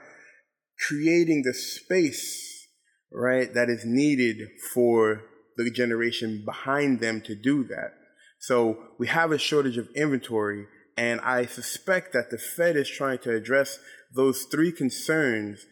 creating 0.88 1.42
the 1.42 1.52
space, 1.52 2.66
right, 3.12 3.52
that 3.54 3.68
is 3.68 3.84
needed 3.84 4.48
for 4.72 5.22
the 5.56 5.70
generation 5.70 6.42
behind 6.44 7.00
them 7.00 7.20
to 7.20 7.34
do 7.34 7.64
that. 7.64 7.92
So 8.40 8.78
we 8.98 9.08
have 9.08 9.30
a 9.30 9.38
shortage 9.38 9.76
of 9.76 9.88
inventory, 9.94 10.66
and 10.96 11.20
I 11.20 11.46
suspect 11.46 12.12
that 12.14 12.30
the 12.30 12.38
Fed 12.38 12.76
is 12.76 12.88
trying 12.88 13.18
to 13.18 13.34
address 13.34 13.78
those 14.14 14.44
three 14.44 14.72
concerns 14.72 15.66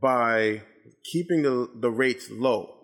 by 0.00 0.62
keeping 1.04 1.42
the, 1.42 1.68
the 1.80 1.90
rates 1.90 2.28
low 2.30 2.81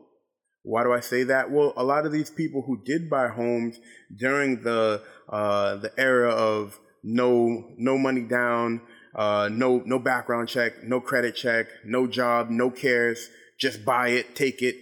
why 0.69 0.85
do 0.85 0.93
I 0.93 1.01
say 1.01 1.23
that? 1.25 1.51
Well, 1.51 1.73
a 1.79 1.83
lot 1.83 2.05
of 2.05 2.13
these 2.13 2.29
people 2.29 2.63
who 2.63 2.83
did 2.85 3.09
buy 3.09 3.29
homes 3.29 3.81
during 4.15 4.63
the 4.63 5.03
uh, 5.27 5.77
the 5.77 5.93
era 5.99 6.31
of 6.31 6.79
no 7.03 7.71
no 7.79 7.97
money 7.97 8.23
down, 8.23 8.83
uh, 9.15 9.49
no 9.51 9.83
no 9.87 9.99
background 9.99 10.51
check, 10.51 10.85
no 10.85 11.01
credit 11.01 11.35
check, 11.35 11.69
no 11.87 12.07
job, 12.07 12.51
no 12.51 12.71
cares, 12.71 13.31
just 13.59 13.83
buy 13.87 14.09
it, 14.09 14.37
take 14.37 14.61
it. 14.61 14.77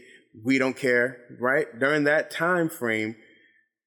We 0.44 0.58
don't 0.58 0.76
care, 0.76 1.18
right? 1.38 1.66
During 1.78 2.02
that 2.04 2.32
time 2.32 2.68
frame, 2.68 3.14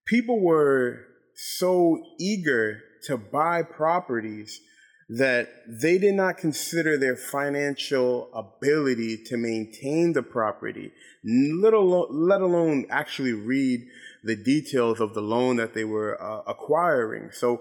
people 0.08 0.41
were 0.41 1.06
so 1.36 2.01
eager 2.18 2.79
to 3.08 3.18
buy 3.18 3.62
properties 3.62 4.62
that 5.09 5.49
they 5.67 5.97
did 5.97 6.13
not 6.13 6.37
consider 6.37 6.95
their 6.95 7.15
financial 7.15 8.29
ability 8.33 9.17
to 9.25 9.37
maintain 9.37 10.13
the 10.13 10.21
property, 10.21 10.91
let 11.25 11.73
alone, 11.73 12.07
let 12.11 12.41
alone 12.41 12.85
actually 12.91 13.33
read 13.33 13.81
the 14.23 14.35
details 14.35 14.99
of 14.99 15.15
the 15.15 15.21
loan 15.21 15.55
that 15.55 15.73
they 15.73 15.83
were 15.83 16.21
uh, 16.21 16.43
acquiring. 16.45 17.31
So, 17.31 17.57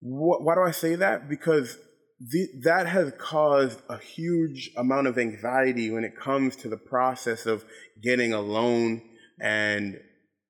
wh- 0.00 0.42
why 0.42 0.56
do 0.56 0.62
I 0.62 0.72
say 0.72 0.96
that? 0.96 1.28
Because 1.28 1.78
the, 2.18 2.48
that 2.64 2.88
has 2.88 3.12
caused 3.16 3.78
a 3.88 3.98
huge 3.98 4.72
amount 4.76 5.06
of 5.06 5.18
anxiety 5.18 5.90
when 5.90 6.02
it 6.02 6.18
comes 6.18 6.56
to 6.56 6.68
the 6.68 6.78
process 6.78 7.46
of 7.46 7.64
getting 8.02 8.32
a 8.32 8.40
loan 8.40 9.02
and 9.40 10.00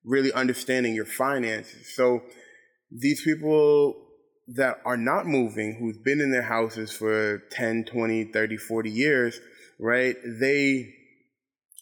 really 0.02 0.32
understanding 0.32 0.94
your 0.94 1.04
finances. 1.04 1.94
So, 1.94 2.23
these 2.90 3.20
people 3.20 4.06
that 4.49 4.81
are 4.85 4.97
not 4.97 5.26
moving, 5.26 5.75
who've 5.75 6.03
been 6.05 6.21
in 6.21 6.31
their 6.31 6.43
houses 6.43 6.93
for 6.93 7.43
10, 7.50 7.85
20, 7.85 8.25
30, 8.25 8.57
40 8.57 8.91
years, 8.91 9.41
right? 9.81 10.17
They, 10.25 10.95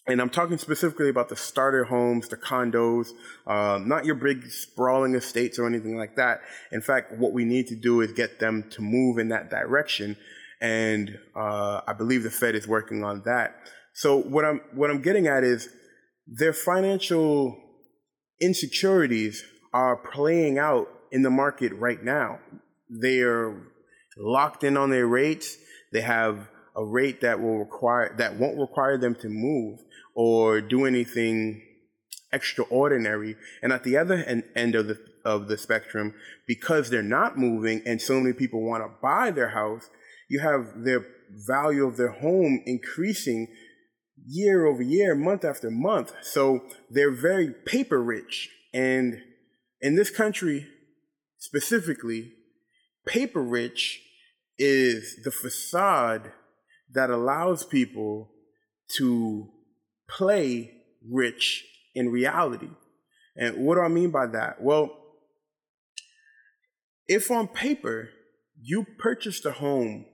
and 0.07 0.19
I'm 0.19 0.29
talking 0.29 0.57
specifically 0.57 1.09
about 1.09 1.29
the 1.29 1.35
starter 1.35 1.83
homes, 1.83 2.27
the 2.27 2.37
condos, 2.37 3.09
um, 3.45 3.87
not 3.87 4.05
your 4.05 4.15
big 4.15 4.49
sprawling 4.49 5.15
estates 5.15 5.59
or 5.59 5.67
anything 5.67 5.97
like 5.97 6.15
that. 6.15 6.41
In 6.71 6.81
fact, 6.81 7.13
what 7.17 7.33
we 7.33 7.45
need 7.45 7.67
to 7.67 7.75
do 7.75 8.01
is 8.01 8.11
get 8.13 8.39
them 8.39 8.65
to 8.71 8.81
move 8.81 9.19
in 9.19 9.29
that 9.29 9.49
direction. 9.49 10.17
And 10.59 11.17
uh, 11.35 11.81
I 11.87 11.93
believe 11.93 12.23
the 12.23 12.31
Fed 12.31 12.55
is 12.55 12.67
working 12.67 13.03
on 13.03 13.21
that. 13.25 13.55
So 13.93 14.17
what 14.17 14.43
I'm 14.43 14.61
what 14.73 14.89
I'm 14.89 15.01
getting 15.01 15.27
at 15.27 15.43
is 15.43 15.69
their 16.27 16.53
financial 16.53 17.57
insecurities 18.41 19.43
are 19.73 19.95
playing 19.95 20.57
out 20.57 20.87
in 21.15 21.21
the 21.21 21.29
market 21.29 21.71
right 21.75 22.03
now. 22.03 22.39
They 22.89 23.21
are 23.21 23.55
locked 24.17 24.65
in 24.65 24.75
on 24.75 24.89
their 24.89 25.07
rates. 25.07 25.57
They 25.93 26.01
have 26.01 26.49
a 26.75 26.83
rate 26.83 27.21
that 27.21 27.41
will 27.41 27.57
require 27.57 28.13
that 28.17 28.35
won't 28.35 28.59
require 28.59 28.97
them 28.97 29.15
to 29.15 29.29
move 29.29 29.79
or 30.13 30.59
do 30.59 30.85
anything 30.85 31.61
extraordinary. 32.33 33.37
And 33.63 33.71
at 33.71 33.85
the 33.85 33.95
other 33.95 34.43
end 34.55 34.75
of 34.75 34.87
the 34.87 34.99
of 35.23 35.47
the 35.47 35.57
spectrum, 35.57 36.13
because 36.45 36.89
they're 36.89 37.01
not 37.01 37.37
moving 37.37 37.81
and 37.85 38.01
so 38.01 38.19
many 38.19 38.33
people 38.33 38.61
want 38.61 38.83
to 38.83 38.91
buy 39.01 39.31
their 39.31 39.51
house, 39.61 39.89
you 40.29 40.41
have 40.41 40.83
their 40.83 41.05
value 41.47 41.87
of 41.87 41.95
their 41.95 42.11
home 42.11 42.61
increasing 42.65 43.47
year 44.27 44.65
over 44.65 44.83
year, 44.83 45.15
month 45.15 45.45
after 45.45 45.71
month. 45.71 46.13
So 46.21 46.65
they're 46.89 47.15
very 47.15 47.51
paper 47.65 48.03
rich. 48.03 48.49
And 48.73 49.21
in 49.79 49.95
this 49.95 50.09
country, 50.09 50.67
Specifically, 51.45 52.31
paper 53.05 53.39
rich 53.39 54.01
is 54.57 55.17
the 55.23 55.29
facade 55.29 56.31
that 56.91 57.11
allows 57.11 57.63
people 57.63 58.31
to 58.97 59.49
play 60.09 60.71
rich 61.07 61.63
in 61.93 62.09
reality. 62.09 62.69
And 63.35 63.63
what 63.63 63.75
do 63.75 63.81
I 63.81 63.89
mean 63.89 64.09
by 64.09 64.25
that? 64.25 64.59
Well, 64.59 64.89
if 67.07 67.29
on 67.29 67.47
paper 67.47 68.09
you 68.59 68.83
purchased 68.97 69.45
a 69.45 69.51
home 69.51 70.05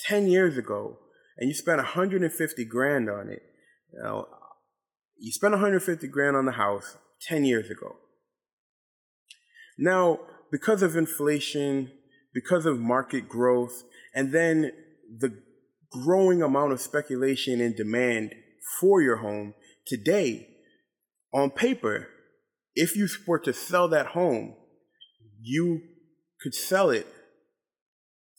10 0.00 0.26
years 0.26 0.58
ago 0.58 0.98
and 1.36 1.48
you 1.48 1.54
spent 1.54 1.76
150 1.76 2.64
grand 2.64 3.08
on 3.08 3.28
it, 3.28 3.42
you, 3.92 4.02
know, 4.02 4.26
you 5.20 5.30
spent 5.30 5.52
150 5.52 6.08
grand 6.08 6.36
on 6.36 6.46
the 6.46 6.52
house 6.52 6.96
10 7.28 7.44
years 7.44 7.70
ago. 7.70 7.94
Now, 9.78 10.18
because 10.50 10.82
of 10.82 10.96
inflation, 10.96 11.90
because 12.34 12.66
of 12.66 12.78
market 12.78 13.28
growth, 13.28 13.84
and 14.14 14.32
then 14.32 14.72
the 15.18 15.42
growing 15.90 16.42
amount 16.42 16.72
of 16.72 16.80
speculation 16.80 17.60
and 17.60 17.76
demand 17.76 18.34
for 18.80 19.00
your 19.00 19.16
home 19.16 19.54
today, 19.86 20.48
on 21.32 21.50
paper, 21.50 22.08
if 22.74 22.96
you 22.96 23.08
were 23.26 23.38
to 23.40 23.52
sell 23.52 23.88
that 23.88 24.06
home, 24.06 24.54
you 25.40 25.82
could 26.40 26.54
sell 26.54 26.90
it 26.90 27.06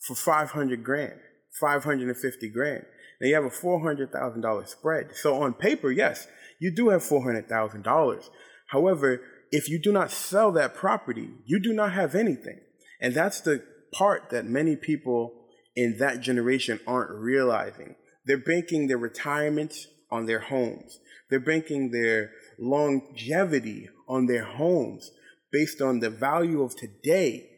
for 0.06 0.14
500 0.14 0.82
grand, 0.82 1.20
550 1.60 2.50
grand. 2.50 2.84
Now 3.20 3.28
you 3.28 3.34
have 3.34 3.44
a 3.44 3.50
$400,000 3.50 4.68
spread. 4.68 5.10
So 5.14 5.42
on 5.42 5.54
paper, 5.54 5.90
yes, 5.90 6.26
you 6.58 6.74
do 6.74 6.88
have 6.88 7.02
$400,000. 7.02 8.30
However, 8.68 9.20
if 9.50 9.68
you 9.68 9.80
do 9.80 9.92
not 9.92 10.10
sell 10.10 10.52
that 10.52 10.74
property, 10.74 11.30
you 11.44 11.60
do 11.60 11.72
not 11.72 11.92
have 11.92 12.14
anything. 12.14 12.60
And 13.00 13.14
that's 13.14 13.40
the 13.40 13.62
part 13.92 14.30
that 14.30 14.44
many 14.44 14.76
people 14.76 15.32
in 15.74 15.98
that 15.98 16.20
generation 16.20 16.80
aren't 16.86 17.10
realizing. 17.10 17.96
They're 18.24 18.38
banking 18.38 18.86
their 18.86 18.98
retirement 18.98 19.74
on 20.10 20.26
their 20.26 20.40
homes. 20.40 21.00
They're 21.28 21.40
banking 21.40 21.90
their 21.90 22.32
longevity 22.58 23.88
on 24.08 24.26
their 24.26 24.44
homes 24.44 25.10
based 25.52 25.80
on 25.80 26.00
the 26.00 26.10
value 26.10 26.62
of 26.62 26.76
today, 26.76 27.48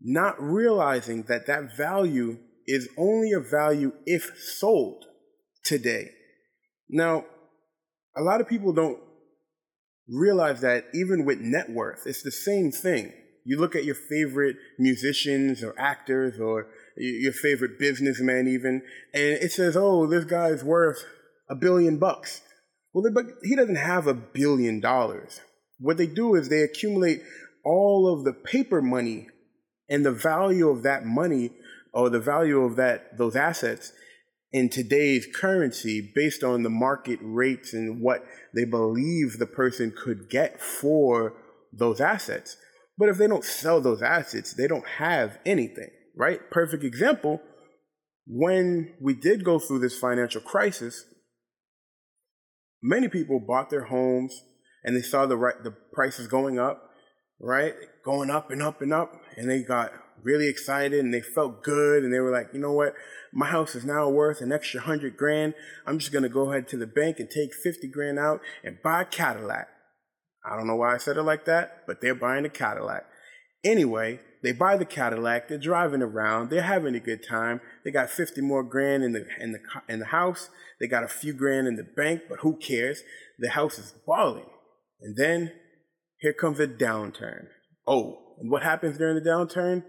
not 0.00 0.42
realizing 0.42 1.22
that 1.24 1.46
that 1.46 1.76
value 1.76 2.38
is 2.66 2.88
only 2.96 3.32
a 3.32 3.40
value 3.40 3.92
if 4.06 4.32
sold 4.36 5.04
today. 5.64 6.10
Now, 6.88 7.24
a 8.16 8.22
lot 8.22 8.40
of 8.40 8.48
people 8.48 8.72
don't 8.72 8.98
realize 10.08 10.60
that 10.60 10.86
even 10.94 11.24
with 11.24 11.40
net 11.40 11.70
worth, 11.70 12.06
it's 12.06 12.22
the 12.22 12.30
same 12.30 12.70
thing. 12.70 13.12
You 13.44 13.58
look 13.58 13.74
at 13.74 13.84
your 13.84 13.96
favorite 13.96 14.56
musicians 14.78 15.64
or 15.64 15.74
actors 15.78 16.38
or 16.38 16.68
your 16.96 17.32
favorite 17.32 17.78
businessman 17.78 18.46
even, 18.46 18.82
and 19.12 19.22
it 19.24 19.52
says, 19.52 19.76
oh, 19.76 20.06
this 20.06 20.24
guy's 20.24 20.62
worth 20.62 21.04
a 21.48 21.56
billion 21.56 21.98
bucks. 21.98 22.42
Well, 22.92 23.10
but 23.12 23.26
he 23.42 23.56
doesn't 23.56 23.76
have 23.76 24.06
a 24.06 24.14
billion 24.14 24.80
dollars. 24.80 25.40
What 25.78 25.96
they 25.96 26.06
do 26.06 26.34
is 26.34 26.48
they 26.48 26.62
accumulate 26.62 27.22
all 27.64 28.12
of 28.12 28.24
the 28.24 28.32
paper 28.32 28.82
money 28.82 29.28
and 29.88 30.04
the 30.04 30.12
value 30.12 30.68
of 30.68 30.82
that 30.82 31.04
money 31.04 31.50
or 31.92 32.10
the 32.10 32.20
value 32.20 32.62
of 32.62 32.76
that 32.76 33.18
those 33.18 33.36
assets 33.36 33.92
in 34.52 34.68
today's 34.68 35.26
currency 35.34 36.12
based 36.14 36.44
on 36.44 36.62
the 36.62 36.70
market 36.70 37.18
rates 37.22 37.72
and 37.72 38.00
what 38.00 38.24
they 38.54 38.64
believe 38.64 39.38
the 39.38 39.46
person 39.46 39.92
could 39.96 40.28
get 40.28 40.60
for 40.60 41.34
those 41.72 42.00
assets. 42.00 42.56
But 42.98 43.08
if 43.08 43.16
they 43.16 43.26
don't 43.26 43.44
sell 43.44 43.80
those 43.80 44.02
assets, 44.02 44.54
they 44.54 44.68
don't 44.68 44.86
have 44.98 45.38
anything, 45.46 45.88
right? 46.16 46.50
Perfect 46.50 46.84
example 46.84 47.40
when 48.26 48.94
we 49.00 49.14
did 49.14 49.44
go 49.44 49.58
through 49.58 49.80
this 49.80 49.98
financial 49.98 50.40
crisis, 50.40 51.04
many 52.82 53.08
people 53.08 53.40
bought 53.40 53.70
their 53.70 53.84
homes 53.84 54.42
and 54.84 54.96
they 54.96 55.02
saw 55.02 55.26
the 55.26 55.36
right, 55.36 55.62
the 55.62 55.74
prices 55.92 56.26
going 56.26 56.58
up, 56.58 56.90
right? 57.40 57.74
Going 58.04 58.30
up 58.30 58.50
and 58.50 58.62
up 58.62 58.80
and 58.80 58.92
up, 58.92 59.12
and 59.36 59.50
they 59.50 59.62
got 59.62 59.92
really 60.22 60.48
excited 60.48 61.00
and 61.00 61.12
they 61.12 61.20
felt 61.20 61.62
good 61.62 62.04
and 62.04 62.12
they 62.12 62.20
were 62.20 62.30
like, 62.30 62.48
you 62.52 62.60
know 62.60 62.72
what? 62.72 62.94
My 63.32 63.46
house 63.46 63.74
is 63.74 63.84
now 63.84 64.08
worth 64.08 64.40
an 64.40 64.52
extra 64.52 64.80
hundred 64.80 65.16
grand. 65.16 65.54
I'm 65.86 65.98
just 65.98 66.12
gonna 66.12 66.28
go 66.28 66.50
ahead 66.50 66.68
to 66.68 66.76
the 66.76 66.86
bank 66.86 67.18
and 67.18 67.30
take 67.30 67.54
50 67.54 67.88
grand 67.88 68.18
out 68.18 68.40
and 68.62 68.82
buy 68.82 69.02
a 69.02 69.04
Cadillac. 69.04 69.68
I 70.44 70.56
don't 70.56 70.66
know 70.66 70.76
why 70.76 70.94
I 70.94 70.98
said 70.98 71.16
it 71.16 71.22
like 71.22 71.44
that, 71.44 71.86
but 71.86 72.00
they're 72.00 72.14
buying 72.14 72.44
a 72.44 72.50
Cadillac. 72.50 73.04
Anyway, 73.64 74.20
they 74.42 74.52
buy 74.52 74.76
the 74.76 74.84
Cadillac, 74.84 75.48
they're 75.48 75.58
driving 75.58 76.02
around, 76.02 76.50
they're 76.50 76.62
having 76.62 76.96
a 76.96 77.00
good 77.00 77.24
time. 77.26 77.60
They 77.84 77.92
got 77.92 78.10
50 78.10 78.40
more 78.40 78.64
grand 78.64 79.04
in 79.04 79.12
the 79.12 79.24
in 79.38 79.52
the 79.52 79.60
in 79.88 80.00
the 80.00 80.06
house. 80.06 80.50
They 80.80 80.88
got 80.88 81.04
a 81.04 81.08
few 81.08 81.32
grand 81.32 81.68
in 81.68 81.76
the 81.76 81.84
bank, 81.84 82.22
but 82.28 82.40
who 82.40 82.56
cares? 82.56 83.02
The 83.38 83.50
house 83.50 83.78
is 83.78 83.94
balling. 84.04 84.50
And 85.00 85.16
then 85.16 85.52
here 86.18 86.32
comes 86.32 86.58
a 86.58 86.66
downturn. 86.66 87.46
Oh, 87.86 88.34
and 88.40 88.50
what 88.50 88.62
happens 88.62 88.98
during 88.98 89.14
the 89.14 89.28
downturn? 89.28 89.84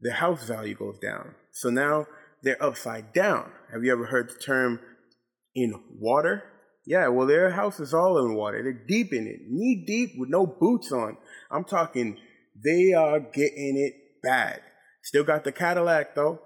The 0.00 0.12
house 0.12 0.46
value 0.46 0.74
goes 0.74 0.98
down. 0.98 1.34
So 1.52 1.70
now 1.70 2.06
they're 2.42 2.62
upside 2.62 3.12
down. 3.12 3.50
Have 3.72 3.82
you 3.82 3.92
ever 3.92 4.06
heard 4.06 4.28
the 4.28 4.38
term 4.38 4.80
in 5.54 5.72
water? 5.98 6.44
Yeah, 6.86 7.08
well, 7.08 7.26
their 7.26 7.50
house 7.50 7.80
is 7.80 7.92
all 7.92 8.18
in 8.24 8.36
water. 8.36 8.62
They're 8.62 8.86
deep 8.86 9.12
in 9.12 9.26
it, 9.26 9.40
knee 9.48 9.84
deep 9.86 10.10
with 10.16 10.28
no 10.28 10.46
boots 10.46 10.92
on. 10.92 11.16
I'm 11.50 11.64
talking, 11.64 12.18
they 12.64 12.92
are 12.92 13.18
getting 13.18 13.76
it 13.76 13.94
bad. 14.22 14.60
Still 15.02 15.24
got 15.24 15.44
the 15.44 15.52
Cadillac 15.52 16.14
though, 16.14 16.40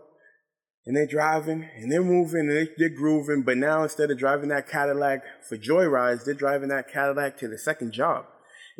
and 0.86 0.96
they're 0.96 1.06
driving 1.06 1.68
and 1.76 1.92
they're 1.92 2.02
moving 2.02 2.48
and 2.48 2.68
they're, 2.78 2.88
grooving. 2.88 3.42
But 3.44 3.58
now 3.58 3.82
instead 3.82 4.10
of 4.10 4.18
driving 4.18 4.48
that 4.48 4.68
Cadillac 4.68 5.22
for 5.48 5.58
joyrides, 5.58 6.24
they're 6.24 6.34
driving 6.34 6.68
that 6.70 6.90
Cadillac 6.90 7.36
to 7.38 7.48
the 7.48 7.58
second 7.58 7.92
job. 7.92 8.24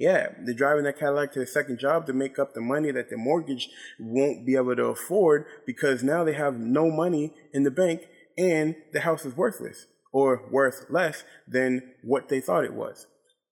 Yeah, 0.01 0.29
they're 0.41 0.55
driving 0.55 0.85
that 0.85 0.99
Cadillac 0.99 1.33
to 1.33 1.41
the 1.41 1.47
second 1.47 1.79
job 1.79 2.07
to 2.07 2.15
make 2.15 2.39
up 2.39 2.55
the 2.55 2.63
money 2.63 2.91
that 2.91 3.11
the 3.11 3.19
mortgage 3.19 3.69
won't 3.99 4.47
be 4.47 4.57
able 4.57 4.75
to 4.75 4.87
afford 4.87 5.45
because 5.67 6.03
now 6.03 6.25
they 6.25 6.33
have 6.33 6.59
no 6.59 6.91
money 6.91 7.35
in 7.53 7.65
the 7.65 7.71
bank 7.71 8.09
and 8.39 8.77
the 8.95 9.01
house 9.01 9.27
is 9.27 9.37
worthless 9.37 9.89
or 10.11 10.49
worth 10.51 10.87
less 10.89 11.25
than 11.47 11.83
what 12.03 12.31
they 12.31 12.41
thought 12.41 12.65
it 12.65 12.73
was. 12.73 13.07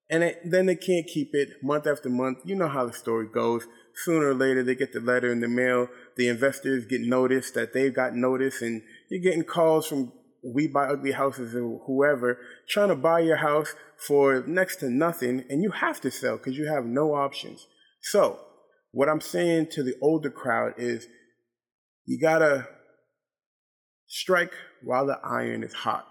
And 0.08 0.24
it, 0.24 0.40
then 0.42 0.64
they 0.64 0.76
can't 0.76 1.06
keep 1.06 1.34
it 1.34 1.62
month 1.62 1.86
after 1.86 2.08
month. 2.08 2.38
You 2.46 2.54
know 2.54 2.68
how 2.68 2.86
the 2.86 2.94
story 2.94 3.26
goes. 3.26 3.66
Sooner 3.94 4.28
or 4.28 4.34
later, 4.34 4.62
they 4.62 4.74
get 4.74 4.94
the 4.94 5.00
letter 5.00 5.30
in 5.30 5.40
the 5.40 5.48
mail. 5.48 5.88
The 6.16 6.28
investors 6.28 6.86
get 6.86 7.02
notice 7.02 7.50
that 7.50 7.74
they've 7.74 7.94
got 7.94 8.14
notice, 8.14 8.62
and 8.62 8.80
you're 9.10 9.20
getting 9.20 9.44
calls 9.44 9.86
from 9.86 10.12
We 10.44 10.68
Buy 10.68 10.86
Ugly 10.86 11.12
Houses 11.12 11.54
or 11.54 11.80
whoever 11.86 12.38
trying 12.68 12.88
to 12.88 12.96
buy 12.96 13.20
your 13.20 13.36
house 13.36 13.74
for 13.96 14.44
next 14.46 14.76
to 14.76 14.90
nothing, 14.90 15.44
and 15.48 15.62
you 15.62 15.70
have 15.70 16.00
to 16.02 16.10
sell 16.10 16.36
because 16.36 16.56
you 16.56 16.66
have 16.66 16.84
no 16.84 17.14
options. 17.14 17.66
So, 18.02 18.40
what 18.92 19.08
I'm 19.08 19.20
saying 19.20 19.68
to 19.72 19.82
the 19.82 19.94
older 20.00 20.30
crowd 20.30 20.74
is 20.78 21.06
you 22.06 22.18
gotta 22.20 22.68
strike 24.06 24.52
while 24.82 25.06
the 25.06 25.18
iron 25.22 25.62
is 25.62 25.72
hot. 25.72 26.06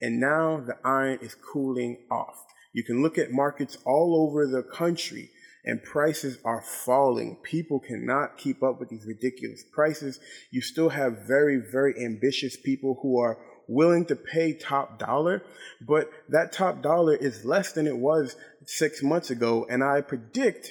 And 0.00 0.20
now 0.20 0.60
the 0.64 0.76
iron 0.84 1.18
is 1.22 1.34
cooling 1.34 1.98
off. 2.10 2.44
You 2.72 2.84
can 2.84 3.02
look 3.02 3.18
at 3.18 3.32
markets 3.32 3.78
all 3.84 4.28
over 4.28 4.46
the 4.46 4.62
country 4.62 5.30
and 5.64 5.82
prices 5.82 6.38
are 6.44 6.62
falling. 6.62 7.38
People 7.42 7.80
cannot 7.80 8.38
keep 8.38 8.62
up 8.62 8.80
with 8.80 8.88
these 8.88 9.06
ridiculous 9.06 9.64
prices. 9.72 10.18
You 10.50 10.60
still 10.60 10.90
have 10.90 11.26
very, 11.26 11.60
very 11.70 11.94
ambitious 12.04 12.56
people 12.56 12.98
who 13.02 13.20
are 13.20 13.38
willing 13.68 14.06
to 14.06 14.16
pay 14.16 14.54
top 14.54 14.98
dollar, 14.98 15.42
but 15.86 16.08
that 16.30 16.52
top 16.52 16.82
dollar 16.82 17.14
is 17.14 17.44
less 17.44 17.72
than 17.72 17.86
it 17.86 17.96
was 17.96 18.34
six 18.66 19.02
months 19.02 19.30
ago. 19.30 19.66
And 19.68 19.84
I 19.84 20.00
predict 20.00 20.70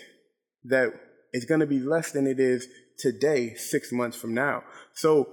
that 0.65 0.93
it's 1.31 1.45
going 1.45 1.59
to 1.59 1.67
be 1.67 1.79
less 1.79 2.11
than 2.11 2.25
it 2.25 2.39
is 2.39 2.67
today, 2.97 3.53
six 3.55 3.91
months 3.91 4.17
from 4.17 4.33
now. 4.33 4.63
So, 4.93 5.29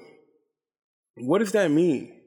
what 1.16 1.38
does 1.38 1.52
that 1.52 1.70
mean? 1.70 2.20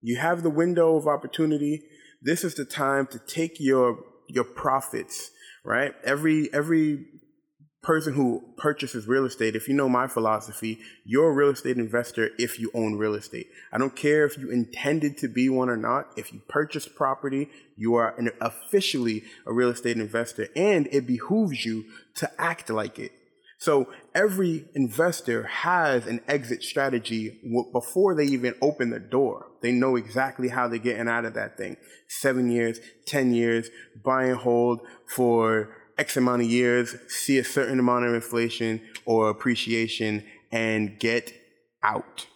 You 0.00 0.16
have 0.16 0.42
the 0.42 0.50
window 0.50 0.96
of 0.96 1.06
opportunity. 1.06 1.82
This 2.22 2.44
is 2.44 2.54
the 2.54 2.64
time 2.64 3.06
to 3.08 3.18
take 3.18 3.56
your 3.58 3.98
your 4.28 4.44
profits, 4.44 5.30
right? 5.64 5.94
Every 6.04 6.52
every 6.52 7.06
person 7.82 8.12
who 8.12 8.42
purchases 8.56 9.06
real 9.06 9.24
estate, 9.24 9.54
if 9.54 9.68
you 9.68 9.74
know 9.74 9.88
my 9.88 10.06
philosophy, 10.06 10.78
you're 11.04 11.30
a 11.30 11.32
real 11.32 11.50
estate 11.50 11.78
investor 11.78 12.30
if 12.38 12.58
you 12.58 12.70
own 12.74 12.96
real 12.96 13.14
estate. 13.14 13.46
I 13.72 13.78
don't 13.78 13.94
care 13.94 14.26
if 14.26 14.36
you 14.36 14.50
intended 14.50 15.16
to 15.18 15.28
be 15.28 15.48
one 15.48 15.68
or 15.68 15.76
not. 15.76 16.12
If 16.16 16.32
you 16.32 16.40
purchase 16.48 16.88
property, 16.88 17.48
you 17.76 17.94
are 17.94 18.14
an, 18.18 18.30
officially 18.40 19.22
a 19.46 19.52
real 19.52 19.70
estate 19.70 19.96
investor 19.96 20.48
and 20.56 20.88
it 20.90 21.06
behooves 21.06 21.64
you 21.64 21.84
to 22.16 22.30
act 22.38 22.68
like 22.68 22.98
it. 22.98 23.12
So 23.58 23.88
every 24.14 24.66
investor 24.74 25.42
has 25.42 26.06
an 26.06 26.20
exit 26.28 26.62
strategy 26.62 27.40
before 27.72 28.14
they 28.14 28.24
even 28.24 28.54
open 28.62 28.90
the 28.90 29.00
door. 29.00 29.48
They 29.62 29.72
know 29.72 29.96
exactly 29.96 30.48
how 30.48 30.68
they're 30.68 30.78
getting 30.78 31.08
out 31.08 31.24
of 31.24 31.34
that 31.34 31.56
thing. 31.56 31.76
Seven 32.08 32.52
years, 32.52 32.78
10 33.06 33.32
years, 33.34 33.68
buy 34.04 34.26
and 34.26 34.38
hold 34.38 34.80
for 35.08 35.74
X 35.98 36.16
amount 36.16 36.42
of 36.42 36.48
years, 36.48 36.94
see 37.08 37.38
a 37.38 37.44
certain 37.44 37.80
amount 37.80 38.04
of 38.04 38.14
inflation 38.14 38.80
or 39.04 39.28
appreciation 39.28 40.24
and 40.52 40.98
get 41.00 41.32
out. 41.82 42.26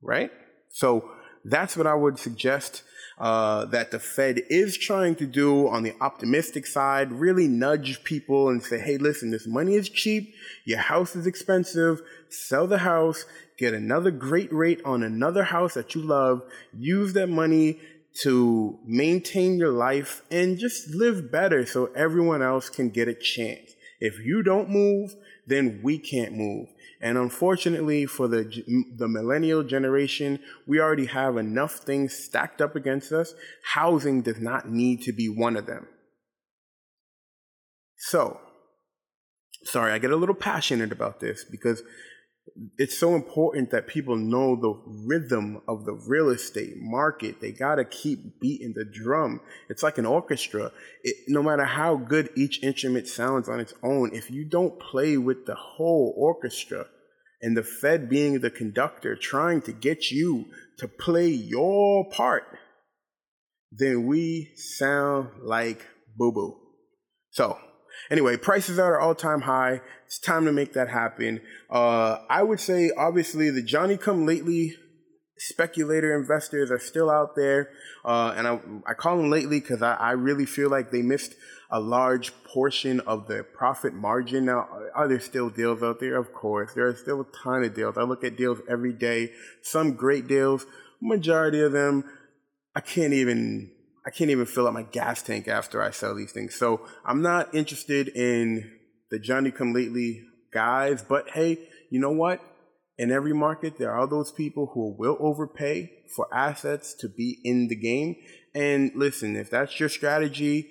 Right? 0.00 0.30
So 0.70 1.10
that's 1.44 1.76
what 1.76 1.86
I 1.86 1.94
would 1.94 2.18
suggest 2.18 2.82
uh, 3.18 3.64
that 3.66 3.90
the 3.90 3.98
Fed 3.98 4.42
is 4.48 4.76
trying 4.76 5.14
to 5.16 5.26
do 5.26 5.68
on 5.68 5.82
the 5.82 5.94
optimistic 6.00 6.66
side, 6.66 7.12
really 7.12 7.46
nudge 7.46 8.02
people 8.04 8.48
and 8.48 8.62
say, 8.62 8.78
hey, 8.78 8.98
listen, 8.98 9.30
this 9.30 9.46
money 9.46 9.74
is 9.74 9.88
cheap, 9.88 10.34
your 10.64 10.78
house 10.78 11.14
is 11.14 11.26
expensive, 11.26 12.02
sell 12.28 12.66
the 12.66 12.78
house, 12.78 13.24
get 13.56 13.72
another 13.74 14.10
great 14.10 14.52
rate 14.52 14.80
on 14.84 15.02
another 15.02 15.44
house 15.44 15.74
that 15.74 15.94
you 15.94 16.02
love, 16.02 16.42
use 16.76 17.12
that 17.12 17.28
money 17.28 17.78
to 18.22 18.78
maintain 18.84 19.58
your 19.58 19.70
life 19.70 20.22
and 20.30 20.58
just 20.58 20.88
live 20.90 21.30
better 21.30 21.66
so 21.66 21.86
everyone 21.94 22.42
else 22.42 22.68
can 22.68 22.88
get 22.88 23.08
a 23.08 23.14
chance. 23.14 23.74
If 24.00 24.18
you 24.24 24.42
don't 24.42 24.70
move, 24.70 25.14
then 25.46 25.80
we 25.82 25.98
can't 25.98 26.32
move. 26.32 26.68
And 27.04 27.18
unfortunately 27.18 28.06
for 28.06 28.28
the, 28.28 28.50
the 28.96 29.06
millennial 29.06 29.62
generation, 29.62 30.38
we 30.66 30.80
already 30.80 31.04
have 31.04 31.36
enough 31.36 31.74
things 31.74 32.14
stacked 32.14 32.62
up 32.62 32.74
against 32.74 33.12
us. 33.12 33.34
Housing 33.74 34.22
does 34.22 34.40
not 34.40 34.70
need 34.70 35.02
to 35.02 35.12
be 35.12 35.28
one 35.28 35.54
of 35.54 35.66
them. 35.66 35.86
So, 37.98 38.40
sorry, 39.64 39.92
I 39.92 39.98
get 39.98 40.12
a 40.12 40.16
little 40.16 40.34
passionate 40.34 40.92
about 40.92 41.20
this 41.20 41.44
because 41.44 41.82
it's 42.78 42.96
so 42.96 43.14
important 43.14 43.70
that 43.70 43.86
people 43.86 44.16
know 44.16 44.56
the 44.56 44.74
rhythm 45.06 45.60
of 45.68 45.84
the 45.84 45.92
real 45.92 46.30
estate 46.30 46.72
market. 46.76 47.42
They 47.42 47.52
got 47.52 47.74
to 47.74 47.84
keep 47.84 48.40
beating 48.40 48.72
the 48.74 48.86
drum. 48.86 49.42
It's 49.68 49.82
like 49.82 49.98
an 49.98 50.06
orchestra. 50.06 50.72
It, 51.02 51.16
no 51.28 51.42
matter 51.42 51.64
how 51.64 51.96
good 51.96 52.30
each 52.34 52.62
instrument 52.62 53.08
sounds 53.08 53.46
on 53.46 53.60
its 53.60 53.74
own, 53.82 54.14
if 54.14 54.30
you 54.30 54.46
don't 54.46 54.80
play 54.80 55.18
with 55.18 55.44
the 55.44 55.54
whole 55.54 56.14
orchestra, 56.16 56.86
and 57.44 57.54
the 57.54 57.62
Fed 57.62 58.08
being 58.08 58.40
the 58.40 58.48
conductor 58.48 59.14
trying 59.14 59.60
to 59.62 59.72
get 59.72 60.10
you 60.10 60.46
to 60.78 60.88
play 60.88 61.28
your 61.28 62.08
part, 62.08 62.44
then 63.70 64.06
we 64.06 64.54
sound 64.56 65.28
like 65.42 65.86
boo 66.16 66.32
boo. 66.32 66.56
So, 67.32 67.58
anyway, 68.10 68.38
prices 68.38 68.78
are 68.78 68.98
at 68.98 69.04
all 69.04 69.14
time 69.14 69.42
high. 69.42 69.82
It's 70.06 70.18
time 70.18 70.46
to 70.46 70.52
make 70.52 70.72
that 70.72 70.88
happen. 70.88 71.42
Uh, 71.70 72.16
I 72.30 72.42
would 72.42 72.60
say, 72.60 72.90
obviously, 72.96 73.50
the 73.50 73.62
Johnny 73.62 73.98
come 73.98 74.24
lately 74.24 74.76
speculator 75.36 76.16
investors 76.16 76.70
are 76.70 76.78
still 76.78 77.10
out 77.10 77.36
there, 77.36 77.68
uh, 78.06 78.32
and 78.38 78.48
I, 78.48 78.58
I 78.86 78.94
call 78.94 79.18
them 79.18 79.28
lately 79.28 79.60
because 79.60 79.82
I, 79.82 79.94
I 79.94 80.12
really 80.12 80.46
feel 80.46 80.70
like 80.70 80.90
they 80.90 81.02
missed 81.02 81.34
a 81.74 81.80
large 81.80 82.32
portion 82.44 83.00
of 83.00 83.26
the 83.26 83.42
profit 83.42 83.92
margin. 83.92 84.44
Now, 84.44 84.68
are 84.94 85.08
there 85.08 85.18
still 85.18 85.50
deals 85.50 85.82
out 85.82 85.98
there? 85.98 86.16
Of 86.16 86.32
course, 86.32 86.72
there 86.72 86.86
are 86.86 86.94
still 86.94 87.22
a 87.22 87.26
ton 87.42 87.64
of 87.64 87.74
deals. 87.74 87.98
I 87.98 88.02
look 88.02 88.22
at 88.22 88.36
deals 88.36 88.60
every 88.70 88.92
day. 88.92 89.32
Some 89.60 89.94
great 89.94 90.28
deals. 90.28 90.66
Majority 91.02 91.60
of 91.60 91.72
them, 91.72 92.04
I 92.76 92.80
can't 92.80 93.12
even 93.12 93.72
I 94.06 94.10
can't 94.10 94.30
even 94.30 94.46
fill 94.46 94.68
up 94.68 94.74
my 94.74 94.84
gas 94.84 95.22
tank 95.22 95.48
after 95.48 95.82
I 95.82 95.90
sell 95.90 96.14
these 96.14 96.30
things. 96.30 96.54
So 96.54 96.86
I'm 97.04 97.22
not 97.22 97.52
interested 97.52 98.06
in 98.08 98.70
the 99.10 99.18
Johnny 99.18 99.50
come 99.50 99.72
lately 99.72 100.22
guys. 100.52 101.02
But 101.02 101.30
hey, 101.30 101.58
you 101.90 101.98
know 101.98 102.12
what? 102.12 102.40
In 102.98 103.10
every 103.10 103.32
market, 103.32 103.78
there 103.78 103.90
are 103.90 104.06
those 104.06 104.30
people 104.30 104.70
who 104.74 104.94
will 104.96 105.16
overpay 105.18 105.90
for 106.14 106.32
assets 106.32 106.94
to 107.00 107.08
be 107.08 107.40
in 107.42 107.66
the 107.66 107.74
game. 107.74 108.14
And 108.54 108.92
listen, 108.94 109.34
if 109.34 109.50
that's 109.50 109.80
your 109.80 109.88
strategy, 109.88 110.70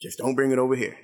just 0.00 0.18
don't 0.18 0.34
bring 0.34 0.52
it 0.52 0.58
over 0.58 0.74
here. 0.74 0.96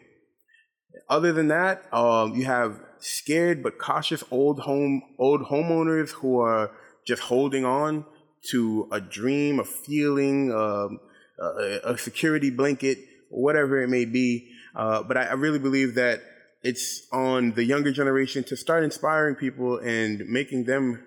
Other 1.09 1.33
than 1.33 1.48
that, 1.48 1.92
um, 1.92 2.35
you 2.35 2.44
have 2.44 2.81
scared 2.98 3.62
but 3.62 3.78
cautious 3.78 4.22
old 4.31 4.61
home 4.61 5.02
old 5.18 5.42
homeowners 5.42 6.11
who 6.11 6.38
are 6.40 6.70
just 7.07 7.22
holding 7.22 7.64
on 7.64 8.05
to 8.50 8.88
a 8.92 9.00
dream, 9.00 9.59
a 9.61 9.64
feeling, 9.64 10.52
um, 10.52 11.00
a, 11.38 11.92
a, 11.92 11.98
security 11.98 12.50
blanket, 12.50 12.98
whatever 13.28 13.81
it 13.81 13.88
may 13.88 14.05
be. 14.05 14.48
Uh, 14.74 15.02
but 15.02 15.16
I, 15.16 15.24
I 15.26 15.33
really 15.35 15.59
believe 15.59 15.94
that 15.94 16.20
it's 16.62 17.07
on 17.12 17.52
the 17.52 17.64
younger 17.64 17.92
generation 17.92 18.44
to 18.44 18.57
start 18.57 18.85
inspiring 18.85 19.35
people 19.35 19.78
and 19.78 20.22
making 20.28 20.64
them 20.64 21.05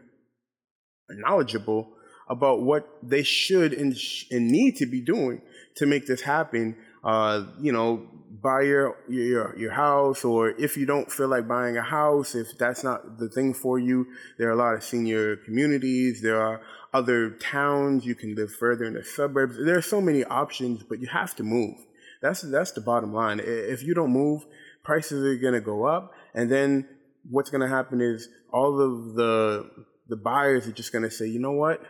knowledgeable 1.09 1.93
about 2.29 2.61
what 2.61 2.87
they 3.03 3.23
should 3.23 3.73
and, 3.73 3.95
sh- 3.97 4.25
and 4.31 4.47
need 4.49 4.75
to 4.77 4.85
be 4.85 5.01
doing 5.01 5.41
to 5.77 5.85
make 5.85 6.07
this 6.07 6.21
happen. 6.21 6.75
Uh, 7.05 7.45
you 7.61 7.71
know, 7.71 8.07
buy 8.41 8.61
your, 8.61 8.97
your 9.07 9.57
your 9.57 9.71
house, 9.71 10.25
or 10.25 10.49
if 10.49 10.75
you 10.75 10.85
don't 10.85 11.11
feel 11.11 11.27
like 11.27 11.47
buying 11.47 11.77
a 11.77 11.81
house, 11.81 12.35
if 12.35 12.57
that's 12.57 12.83
not 12.83 13.19
the 13.19 13.29
thing 13.29 13.53
for 13.53 13.79
you, 13.79 14.07
there 14.37 14.49
are 14.49 14.53
a 14.53 14.55
lot 14.55 14.73
of 14.73 14.83
senior 14.83 15.35
communities. 15.37 16.21
There 16.21 16.41
are 16.41 16.61
other 16.93 17.31
towns 17.31 18.05
you 18.05 18.15
can 18.15 18.35
live 18.35 18.51
further 18.53 18.85
in 18.85 18.95
the 18.95 19.03
suburbs. 19.03 19.57
There 19.63 19.77
are 19.77 19.81
so 19.81 20.01
many 20.01 20.23
options, 20.23 20.83
but 20.83 20.99
you 20.99 21.07
have 21.07 21.35
to 21.35 21.43
move. 21.43 21.77
That's 22.21 22.41
that's 22.41 22.71
the 22.71 22.81
bottom 22.81 23.13
line. 23.13 23.39
If 23.43 23.83
you 23.83 23.93
don't 23.93 24.11
move, 24.11 24.45
prices 24.83 25.23
are 25.23 25.35
going 25.35 25.53
to 25.53 25.61
go 25.61 25.85
up, 25.85 26.11
and 26.33 26.51
then 26.51 26.87
what's 27.29 27.49
going 27.49 27.61
to 27.61 27.67
happen 27.67 28.01
is 28.01 28.29
all 28.51 28.81
of 28.81 29.15
the 29.15 29.69
the 30.07 30.15
buyers 30.15 30.67
are 30.67 30.71
just 30.71 30.91
going 30.91 31.03
to 31.03 31.11
say, 31.11 31.27
you 31.27 31.39
know 31.39 31.51
what, 31.51 31.81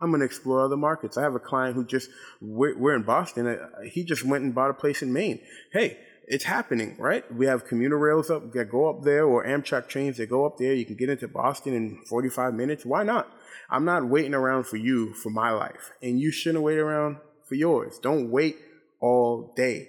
I'm 0.00 0.10
going 0.10 0.20
to 0.20 0.26
explore 0.26 0.64
other 0.64 0.76
markets. 0.76 1.16
I 1.16 1.22
have 1.22 1.34
a 1.34 1.40
client 1.40 1.74
who 1.74 1.84
just, 1.84 2.10
we're, 2.40 2.76
we're 2.76 2.94
in 2.94 3.02
Boston. 3.02 3.46
Uh, 3.46 3.56
he 3.90 4.04
just 4.04 4.24
went 4.24 4.44
and 4.44 4.54
bought 4.54 4.70
a 4.70 4.74
place 4.74 5.02
in 5.02 5.12
Maine. 5.12 5.40
Hey, 5.72 5.98
it's 6.26 6.44
happening, 6.44 6.96
right? 6.98 7.24
We 7.32 7.46
have 7.46 7.66
commuter 7.66 7.98
rails 7.98 8.30
up 8.30 8.52
that 8.52 8.70
go 8.70 8.90
up 8.90 9.04
there 9.04 9.24
or 9.24 9.46
Amtrak 9.46 9.88
trains 9.88 10.16
that 10.18 10.28
go 10.28 10.44
up 10.44 10.58
there. 10.58 10.74
You 10.74 10.84
can 10.84 10.96
get 10.96 11.08
into 11.08 11.28
Boston 11.28 11.72
in 11.72 12.02
45 12.08 12.52
minutes. 12.52 12.84
Why 12.84 13.04
not? 13.04 13.30
I'm 13.70 13.84
not 13.84 14.08
waiting 14.08 14.34
around 14.34 14.66
for 14.66 14.76
you 14.76 15.14
for 15.14 15.30
my 15.30 15.50
life, 15.50 15.92
and 16.02 16.20
you 16.20 16.30
shouldn't 16.30 16.62
wait 16.62 16.78
around 16.78 17.16
for 17.48 17.54
yours. 17.54 17.98
Don't 18.00 18.30
wait 18.30 18.56
all 19.00 19.52
day. 19.56 19.88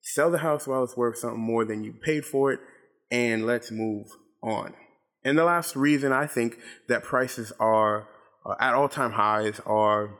Sell 0.00 0.30
the 0.30 0.38
house 0.38 0.66
while 0.66 0.84
it's 0.84 0.96
worth 0.96 1.18
something 1.18 1.40
more 1.40 1.64
than 1.64 1.84
you 1.84 1.92
paid 1.92 2.24
for 2.24 2.52
it, 2.52 2.60
and 3.10 3.46
let's 3.46 3.70
move 3.70 4.06
on. 4.42 4.74
And 5.24 5.36
the 5.36 5.44
last 5.44 5.76
reason 5.76 6.12
I 6.12 6.26
think 6.26 6.58
that 6.88 7.02
prices 7.02 7.52
are 7.58 8.08
at 8.60 8.74
all 8.74 8.88
time 8.88 9.12
highs 9.12 9.60
are 9.66 10.18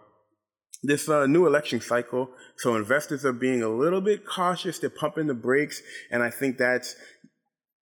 this 0.83 1.09
uh, 1.09 1.27
new 1.27 1.47
election 1.47 1.81
cycle. 1.81 2.31
So 2.57 2.77
investors 2.77 3.25
are 3.25 3.33
being 3.33 3.63
a 3.63 3.69
little 3.69 4.01
bit 4.01 4.25
cautious. 4.27 4.79
They're 4.79 4.91
pumping 4.91 5.27
the 5.27 5.35
brakes. 5.35 5.83
And 6.11 6.23
I 6.23 6.31
think 6.31 6.59
that's 6.59 6.95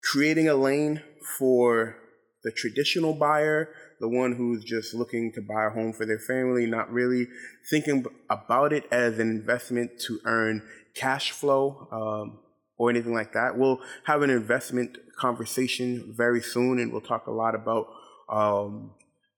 creating 0.03 0.47
a 0.49 0.55
lane 0.55 1.01
for 1.37 1.95
the 2.43 2.51
traditional 2.51 3.13
buyer, 3.13 3.69
the 3.99 4.09
one 4.09 4.33
who's 4.33 4.63
just 4.63 4.93
looking 4.93 5.31
to 5.33 5.41
buy 5.41 5.65
a 5.65 5.69
home 5.69 5.93
for 5.93 6.05
their 6.05 6.19
family, 6.19 6.65
not 6.65 6.91
really 6.91 7.27
thinking 7.69 8.03
about 8.29 8.73
it 8.73 8.85
as 8.91 9.19
an 9.19 9.29
investment 9.29 9.91
to 10.07 10.19
earn 10.25 10.63
cash 10.95 11.31
flow 11.31 11.87
um, 11.91 12.39
or 12.77 12.89
anything 12.89 13.13
like 13.13 13.33
that. 13.33 13.57
We'll 13.57 13.79
have 14.05 14.23
an 14.23 14.31
investment 14.31 14.97
conversation 15.17 16.13
very 16.17 16.41
soon, 16.41 16.79
and 16.79 16.91
we'll 16.91 17.01
talk 17.01 17.27
a 17.27 17.31
lot 17.31 17.53
about 17.53 17.87
um, 18.27 18.91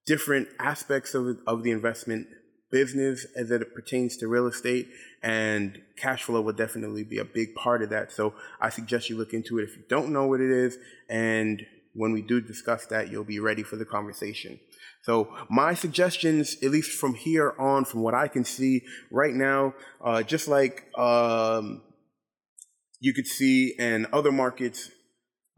different 0.06 0.48
aspects 0.60 1.14
of, 1.14 1.38
of 1.48 1.64
the 1.64 1.72
investment 1.72 2.28
business 2.72 3.26
as 3.36 3.52
it 3.52 3.74
pertains 3.74 4.18
to 4.18 4.28
real 4.28 4.48
estate 4.48 4.90
and 5.22 5.80
cash 5.96 6.24
flow 6.24 6.42
will 6.42 6.54
definitely 6.54 7.04
be 7.04 7.20
a 7.20 7.24
big 7.24 7.54
part 7.56 7.84
of 7.84 7.90
that. 7.92 8.12
So 8.12 8.34
I 8.60 8.70
suggest 8.70 9.10
you 9.10 9.18
look 9.18 9.34
into 9.34 9.60
it 9.60 9.64
if 9.64 9.78
you 9.78 9.84
don't 9.88 10.10
know 10.10 10.26
what 10.26 10.42
it 10.42 10.52
is. 10.52 10.78
And 11.08 11.64
when 11.94 12.12
we 12.12 12.24
do 12.24 12.42
discuss 12.42 12.88
that, 12.88 13.12
you'll 13.12 13.24
be 13.24 13.40
ready 13.40 13.62
for 13.64 13.76
the 13.76 13.86
conversation. 13.86 14.60
So 15.04 15.34
my 15.50 15.76
suggestions, 15.76 16.58
at 16.64 16.72
least 16.72 16.92
from 16.92 17.14
here 17.14 17.54
on, 17.60 17.86
from 17.86 18.02
what 18.02 18.16
I 18.16 18.28
can 18.28 18.44
see 18.44 18.82
right 19.12 19.34
now, 19.34 19.76
uh, 20.04 20.24
just 20.24 20.48
like 20.48 20.88
um, 20.98 21.84
you 23.00 23.14
could 23.14 23.28
see 23.28 23.76
in 23.78 24.08
other 24.12 24.32
markets, 24.32 24.90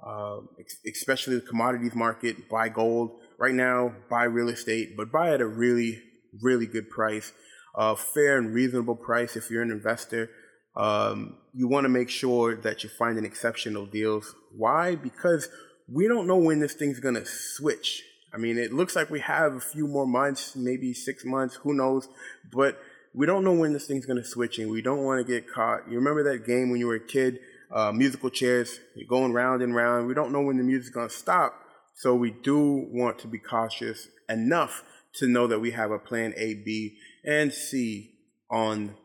uh, 0.06 0.40
especially 0.86 1.36
the 1.36 1.42
commodities 1.42 1.96
market, 1.96 2.50
buy 2.50 2.70
gold 2.70 3.22
right 3.38 3.54
now, 3.54 3.94
buy 4.10 4.24
real 4.24 4.50
estate, 4.50 4.96
but 4.96 5.12
buy 5.12 5.34
at 5.34 5.42
a 5.42 5.48
really, 5.48 6.02
really 6.42 6.66
good 6.66 6.90
price, 6.90 7.32
a 7.76 7.96
fair 7.96 8.38
and 8.38 8.54
reasonable 8.54 8.96
price 8.96 9.36
if 9.36 9.50
you're 9.50 9.62
an 9.62 9.72
investor. 9.72 10.30
Um, 10.76 11.38
you 11.54 11.68
want 11.68 11.86
to 11.86 11.90
make 11.90 12.10
sure 12.10 12.56
that 12.56 12.84
you 12.84 12.90
find 12.90 13.18
an 13.18 13.26
exceptional 13.26 13.86
deals. 13.86 14.36
Why? 14.56 14.96
Because 14.96 15.50
we 15.88 16.08
don't 16.08 16.28
know 16.28 16.38
when 16.38 16.60
this 16.60 16.74
thing's 16.74 17.00
going 17.00 17.16
to 17.16 17.26
switch. 17.26 18.04
I 18.34 18.38
mean, 18.38 18.58
it 18.58 18.74
looks 18.74 18.96
like 18.96 19.10
we 19.10 19.22
have 19.22 19.54
a 19.54 19.62
few 19.62 19.88
more 19.88 20.06
months, 20.06 20.56
maybe 20.56 20.94
six 20.94 21.24
months, 21.24 21.56
who 21.56 21.74
knows? 21.74 22.10
But 22.52 22.78
we 23.14 23.26
don't 23.26 23.46
know 23.46 23.54
when 23.54 23.72
this 23.72 23.88
thing's 23.88 24.06
going 24.06 24.22
to 24.22 24.28
switch 24.28 24.60
and 24.60 24.70
we 24.70 24.82
don't 24.82 25.04
want 25.04 25.26
to 25.26 25.32
get 25.32 25.50
caught. 25.50 25.90
You 25.90 25.96
remember 25.96 26.24
that 26.24 26.46
game 26.46 26.70
when 26.70 26.82
you 26.82 26.88
were 26.88 26.96
a 26.96 27.00
kid, 27.00 27.40
uh, 27.72 27.94
musical 27.94 28.30
chairs, 28.30 28.80
you're 28.94 29.08
going 29.08 29.32
round 29.32 29.62
and 29.62 29.74
round. 29.74 30.08
We 30.08 30.14
don't 30.14 30.34
know 30.34 30.42
when 30.42 30.58
the 30.58 30.64
music's 30.64 30.94
going 30.94 31.08
to 31.08 31.14
stop. 31.14 31.54
So 31.96 32.14
we 32.14 32.32
do 32.32 32.88
want 32.92 33.20
to 33.20 33.28
be 33.28 33.40
cautious 33.40 34.10
enough 34.28 34.84
to 35.16 35.28
know 35.28 35.48
that 35.48 35.60
we 35.60 35.72
have 35.72 35.92
a 35.92 36.00
plan 36.00 36.34
A, 36.36 36.56
B, 36.56 36.98
and 37.24 37.54
C 37.54 38.12
on 38.52 38.96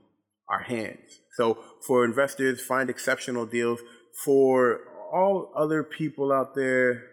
our 0.48 0.62
hands. 0.62 1.20
So 1.37 1.59
for 1.87 2.05
investors, 2.05 2.61
find 2.61 2.90
exceptional 2.90 3.46
deals. 3.46 3.81
For 4.24 4.81
all 5.12 5.53
other 5.57 5.85
people 5.85 6.33
out 6.33 6.57
there, 6.57 7.05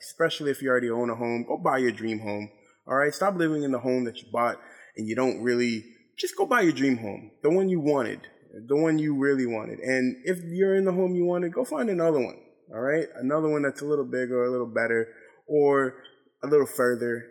especially 0.00 0.50
if 0.50 0.62
you 0.62 0.70
already 0.70 0.90
own 0.90 1.10
a 1.10 1.14
home, 1.14 1.44
go 1.46 1.58
buy 1.58 1.78
your 1.78 1.92
dream 1.92 2.20
home. 2.20 2.50
All 2.88 2.96
right, 2.96 3.12
stop 3.12 3.36
living 3.36 3.62
in 3.62 3.72
the 3.72 3.78
home 3.78 4.04
that 4.04 4.22
you 4.22 4.28
bought 4.32 4.56
and 4.96 5.06
you 5.06 5.14
don't 5.14 5.42
really. 5.42 5.84
Just 6.16 6.34
go 6.34 6.46
buy 6.46 6.62
your 6.62 6.72
dream 6.72 6.96
home, 6.96 7.30
the 7.42 7.50
one 7.50 7.68
you 7.68 7.78
wanted, 7.78 8.20
the 8.66 8.76
one 8.76 8.98
you 8.98 9.14
really 9.14 9.44
wanted. 9.44 9.80
And 9.80 10.16
if 10.24 10.38
you're 10.44 10.74
in 10.74 10.86
the 10.86 10.92
home 10.92 11.14
you 11.14 11.26
wanted, 11.26 11.52
go 11.52 11.62
find 11.62 11.90
another 11.90 12.20
one. 12.20 12.38
All 12.72 12.80
right, 12.80 13.06
another 13.16 13.48
one 13.48 13.62
that's 13.62 13.82
a 13.82 13.84
little 13.84 14.06
bigger, 14.06 14.44
a 14.44 14.50
little 14.50 14.66
better, 14.66 15.08
or 15.46 15.94
a 16.42 16.46
little 16.46 16.66
further. 16.66 17.24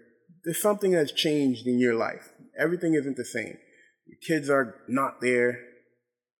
There's 0.43 0.61
something 0.61 0.91
that's 0.91 1.11
changed 1.11 1.67
in 1.67 1.79
your 1.79 1.95
life. 1.95 2.33
Everything 2.57 2.93
isn't 2.93 3.17
the 3.17 3.25
same. 3.25 3.57
Your 4.07 4.19
kids 4.25 4.49
are 4.49 4.75
not 4.87 5.21
there, 5.21 5.59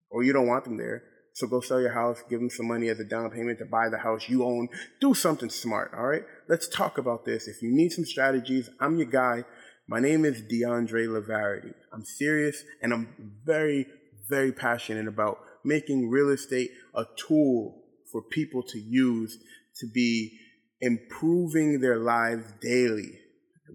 or 0.09 0.23
you 0.23 0.33
don't 0.33 0.47
want 0.47 0.63
them 0.63 0.77
there. 0.77 1.03
So 1.33 1.47
go 1.47 1.59
sell 1.59 1.81
your 1.81 1.93
house, 1.93 2.23
give 2.29 2.39
them 2.39 2.49
some 2.49 2.67
money 2.67 2.87
as 2.87 2.99
a 2.99 3.03
down 3.03 3.29
payment 3.29 3.59
to 3.59 3.65
buy 3.65 3.89
the 3.89 3.97
house 3.97 4.29
you 4.29 4.45
own. 4.45 4.69
Do 5.01 5.13
something 5.13 5.49
smart, 5.49 5.91
all 5.93 6.05
right? 6.05 6.23
Let's 6.47 6.69
talk 6.69 6.97
about 6.97 7.25
this. 7.25 7.49
If 7.49 7.61
you 7.61 7.75
need 7.75 7.91
some 7.91 8.05
strategies, 8.05 8.69
I'm 8.79 8.97
your 8.97 9.07
guy. 9.07 9.43
My 9.87 9.99
name 9.99 10.23
is 10.23 10.41
DeAndre 10.41 11.11
Lavarity. 11.11 11.73
I'm 11.91 12.05
serious 12.05 12.63
and 12.81 12.93
I'm 12.93 13.33
very, 13.43 13.85
very 14.29 14.53
passionate 14.53 15.07
about 15.07 15.39
making 15.65 16.09
real 16.09 16.29
estate 16.29 16.71
a 16.93 17.03
tool 17.17 17.83
for 18.11 18.21
people 18.21 18.63
to 18.63 18.79
use 18.79 19.37
to 19.81 19.87
be 19.93 20.39
improving 20.81 21.79
their 21.81 21.97
lives 21.97 22.45
daily. 22.61 23.19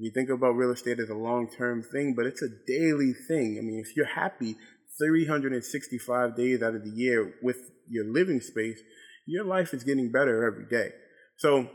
We 0.01 0.11
think 0.11 0.31
about 0.31 0.53
real 0.53 0.71
estate 0.71 0.99
as 1.01 1.11
a 1.11 1.15
long 1.15 1.49
term 1.51 1.83
thing, 1.83 2.15
but 2.17 2.27
it's 2.27 2.43
a 2.43 2.49
daily 2.67 3.13
thing. 3.29 3.59
I 3.59 3.63
mean, 3.63 3.83
if 3.85 3.97
you're 3.97 4.07
happy 4.07 4.57
365 4.99 6.37
days 6.37 6.63
out 6.63 6.75
of 6.75 6.85
the 6.85 6.91
year 6.91 7.35
with 7.43 7.57
your 7.89 8.05
living 8.05 8.41
space, 8.41 8.81
your 9.27 9.45
life 9.45 9.75
is 9.75 9.85
getting 9.85 10.11
better 10.11 10.47
every 10.47 10.67
day. 10.67 10.93
So 11.37 11.69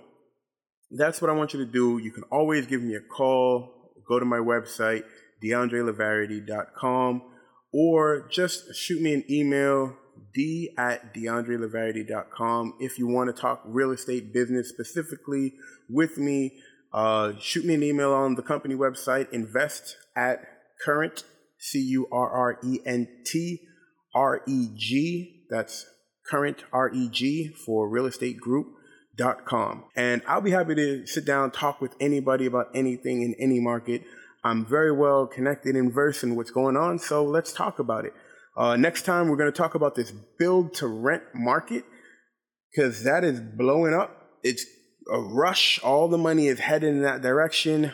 that's 0.91 1.21
what 1.21 1.29
I 1.29 1.33
want 1.33 1.53
you 1.53 1.65
to 1.65 1.71
do. 1.71 1.97
You 1.97 2.11
can 2.11 2.23
always 2.31 2.67
give 2.67 2.81
me 2.81 2.95
a 2.95 3.01
call, 3.01 3.91
go 4.07 4.19
to 4.19 4.25
my 4.25 4.37
website, 4.37 5.03
deandrelavarity.com, 5.43 7.21
or 7.73 8.27
just 8.31 8.75
shoot 8.75 9.01
me 9.01 9.13
an 9.13 9.23
email, 9.29 9.95
d 10.33 10.71
at 10.77 11.13
deandrelavarity.com. 11.13 12.75
If 12.79 12.99
you 12.99 13.07
want 13.07 13.33
to 13.33 13.41
talk 13.41 13.61
real 13.65 13.91
estate 13.91 14.33
business 14.33 14.69
specifically 14.69 15.53
with 15.89 16.17
me, 16.17 16.59
uh, 16.93 17.33
shoot 17.39 17.65
me 17.65 17.75
an 17.75 17.83
email 17.83 18.13
on 18.13 18.35
the 18.35 18.41
company 18.41 18.75
website, 18.75 19.31
invest 19.31 19.97
at 20.15 20.39
current, 20.83 21.23
C 21.59 21.79
U 21.79 22.07
R 22.11 22.29
R 22.29 22.59
E 22.63 22.79
N 22.85 23.07
T 23.25 23.61
R 24.13 24.41
E 24.47 24.69
G. 24.75 25.45
That's 25.49 25.85
current 26.29 26.63
R 26.71 26.89
E 26.93 27.09
G 27.09 27.53
for 27.65 27.89
real 27.89 28.05
estate 28.05 28.39
group. 28.39 28.67
Dot 29.17 29.45
com. 29.45 29.85
And 29.95 30.21
I'll 30.27 30.41
be 30.41 30.51
happy 30.51 30.75
to 30.75 31.07
sit 31.07 31.25
down, 31.25 31.51
talk 31.51 31.79
with 31.79 31.95
anybody 32.01 32.45
about 32.45 32.67
anything 32.75 33.21
in 33.21 33.33
any 33.39 33.61
market. 33.61 34.03
I'm 34.43 34.65
very 34.65 34.91
well 34.91 35.25
connected 35.25 35.75
and 35.75 35.91
versed 35.91 36.21
in 36.21 36.35
what's 36.35 36.51
going 36.51 36.75
on, 36.75 36.99
so 36.99 37.23
let's 37.23 37.53
talk 37.53 37.79
about 37.79 38.03
it. 38.03 38.13
Uh, 38.57 38.77
next 38.77 39.01
time, 39.03 39.27
we're 39.27 39.35
going 39.35 39.51
to 39.51 39.57
talk 39.57 39.75
about 39.75 39.95
this 39.95 40.11
build 40.39 40.73
to 40.75 40.87
rent 40.87 41.23
market 41.33 41.83
because 42.71 43.03
that 43.03 43.23
is 43.23 43.39
blowing 43.39 43.93
up. 43.93 44.29
It's 44.43 44.65
a 45.11 45.19
rush. 45.19 45.79
All 45.83 46.07
the 46.07 46.17
money 46.17 46.47
is 46.47 46.59
headed 46.59 46.89
in 46.89 47.01
that 47.01 47.21
direction. 47.21 47.91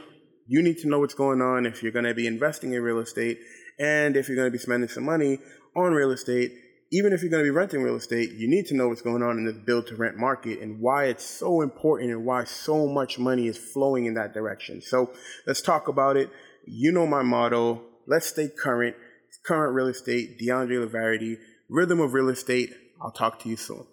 You 0.47 0.61
need 0.61 0.77
to 0.79 0.87
know 0.87 0.99
what's 0.99 1.13
going 1.15 1.41
on 1.41 1.65
if 1.65 1.81
you're 1.81 1.91
going 1.91 2.05
to 2.05 2.13
be 2.13 2.27
investing 2.27 2.73
in 2.73 2.83
real 2.83 2.99
estate 2.99 3.39
and 3.79 4.15
if 4.15 4.27
you're 4.27 4.35
going 4.35 4.47
to 4.47 4.51
be 4.51 4.59
spending 4.59 4.89
some 4.89 5.05
money 5.05 5.39
on 5.75 5.93
real 5.93 6.11
estate. 6.11 6.51
Even 6.91 7.13
if 7.13 7.21
you're 7.21 7.31
going 7.31 7.43
to 7.43 7.47
be 7.47 7.55
renting 7.55 7.81
real 7.81 7.95
estate, 7.95 8.31
you 8.33 8.49
need 8.49 8.65
to 8.65 8.75
know 8.75 8.89
what's 8.89 9.01
going 9.01 9.23
on 9.23 9.37
in 9.37 9.45
this 9.45 9.57
build 9.57 9.87
to 9.87 9.95
rent 9.95 10.17
market 10.17 10.59
and 10.59 10.79
why 10.79 11.05
it's 11.05 11.25
so 11.25 11.61
important 11.61 12.11
and 12.11 12.25
why 12.25 12.43
so 12.43 12.85
much 12.85 13.17
money 13.17 13.47
is 13.47 13.57
flowing 13.57 14.05
in 14.05 14.13
that 14.15 14.33
direction. 14.33 14.81
So 14.81 15.11
let's 15.47 15.61
talk 15.61 15.87
about 15.87 16.17
it. 16.17 16.29
You 16.67 16.91
know 16.91 17.07
my 17.07 17.23
motto. 17.23 17.81
Let's 18.07 18.27
stay 18.27 18.49
current. 18.49 18.95
Current 19.43 19.73
real 19.73 19.87
estate, 19.87 20.39
DeAndre 20.39 20.79
Lavarity, 20.79 21.37
Rhythm 21.69 21.99
of 21.99 22.13
Real 22.13 22.29
Estate. 22.29 22.73
I'll 23.01 23.11
talk 23.11 23.39
to 23.39 23.49
you 23.49 23.57
soon. 23.57 23.85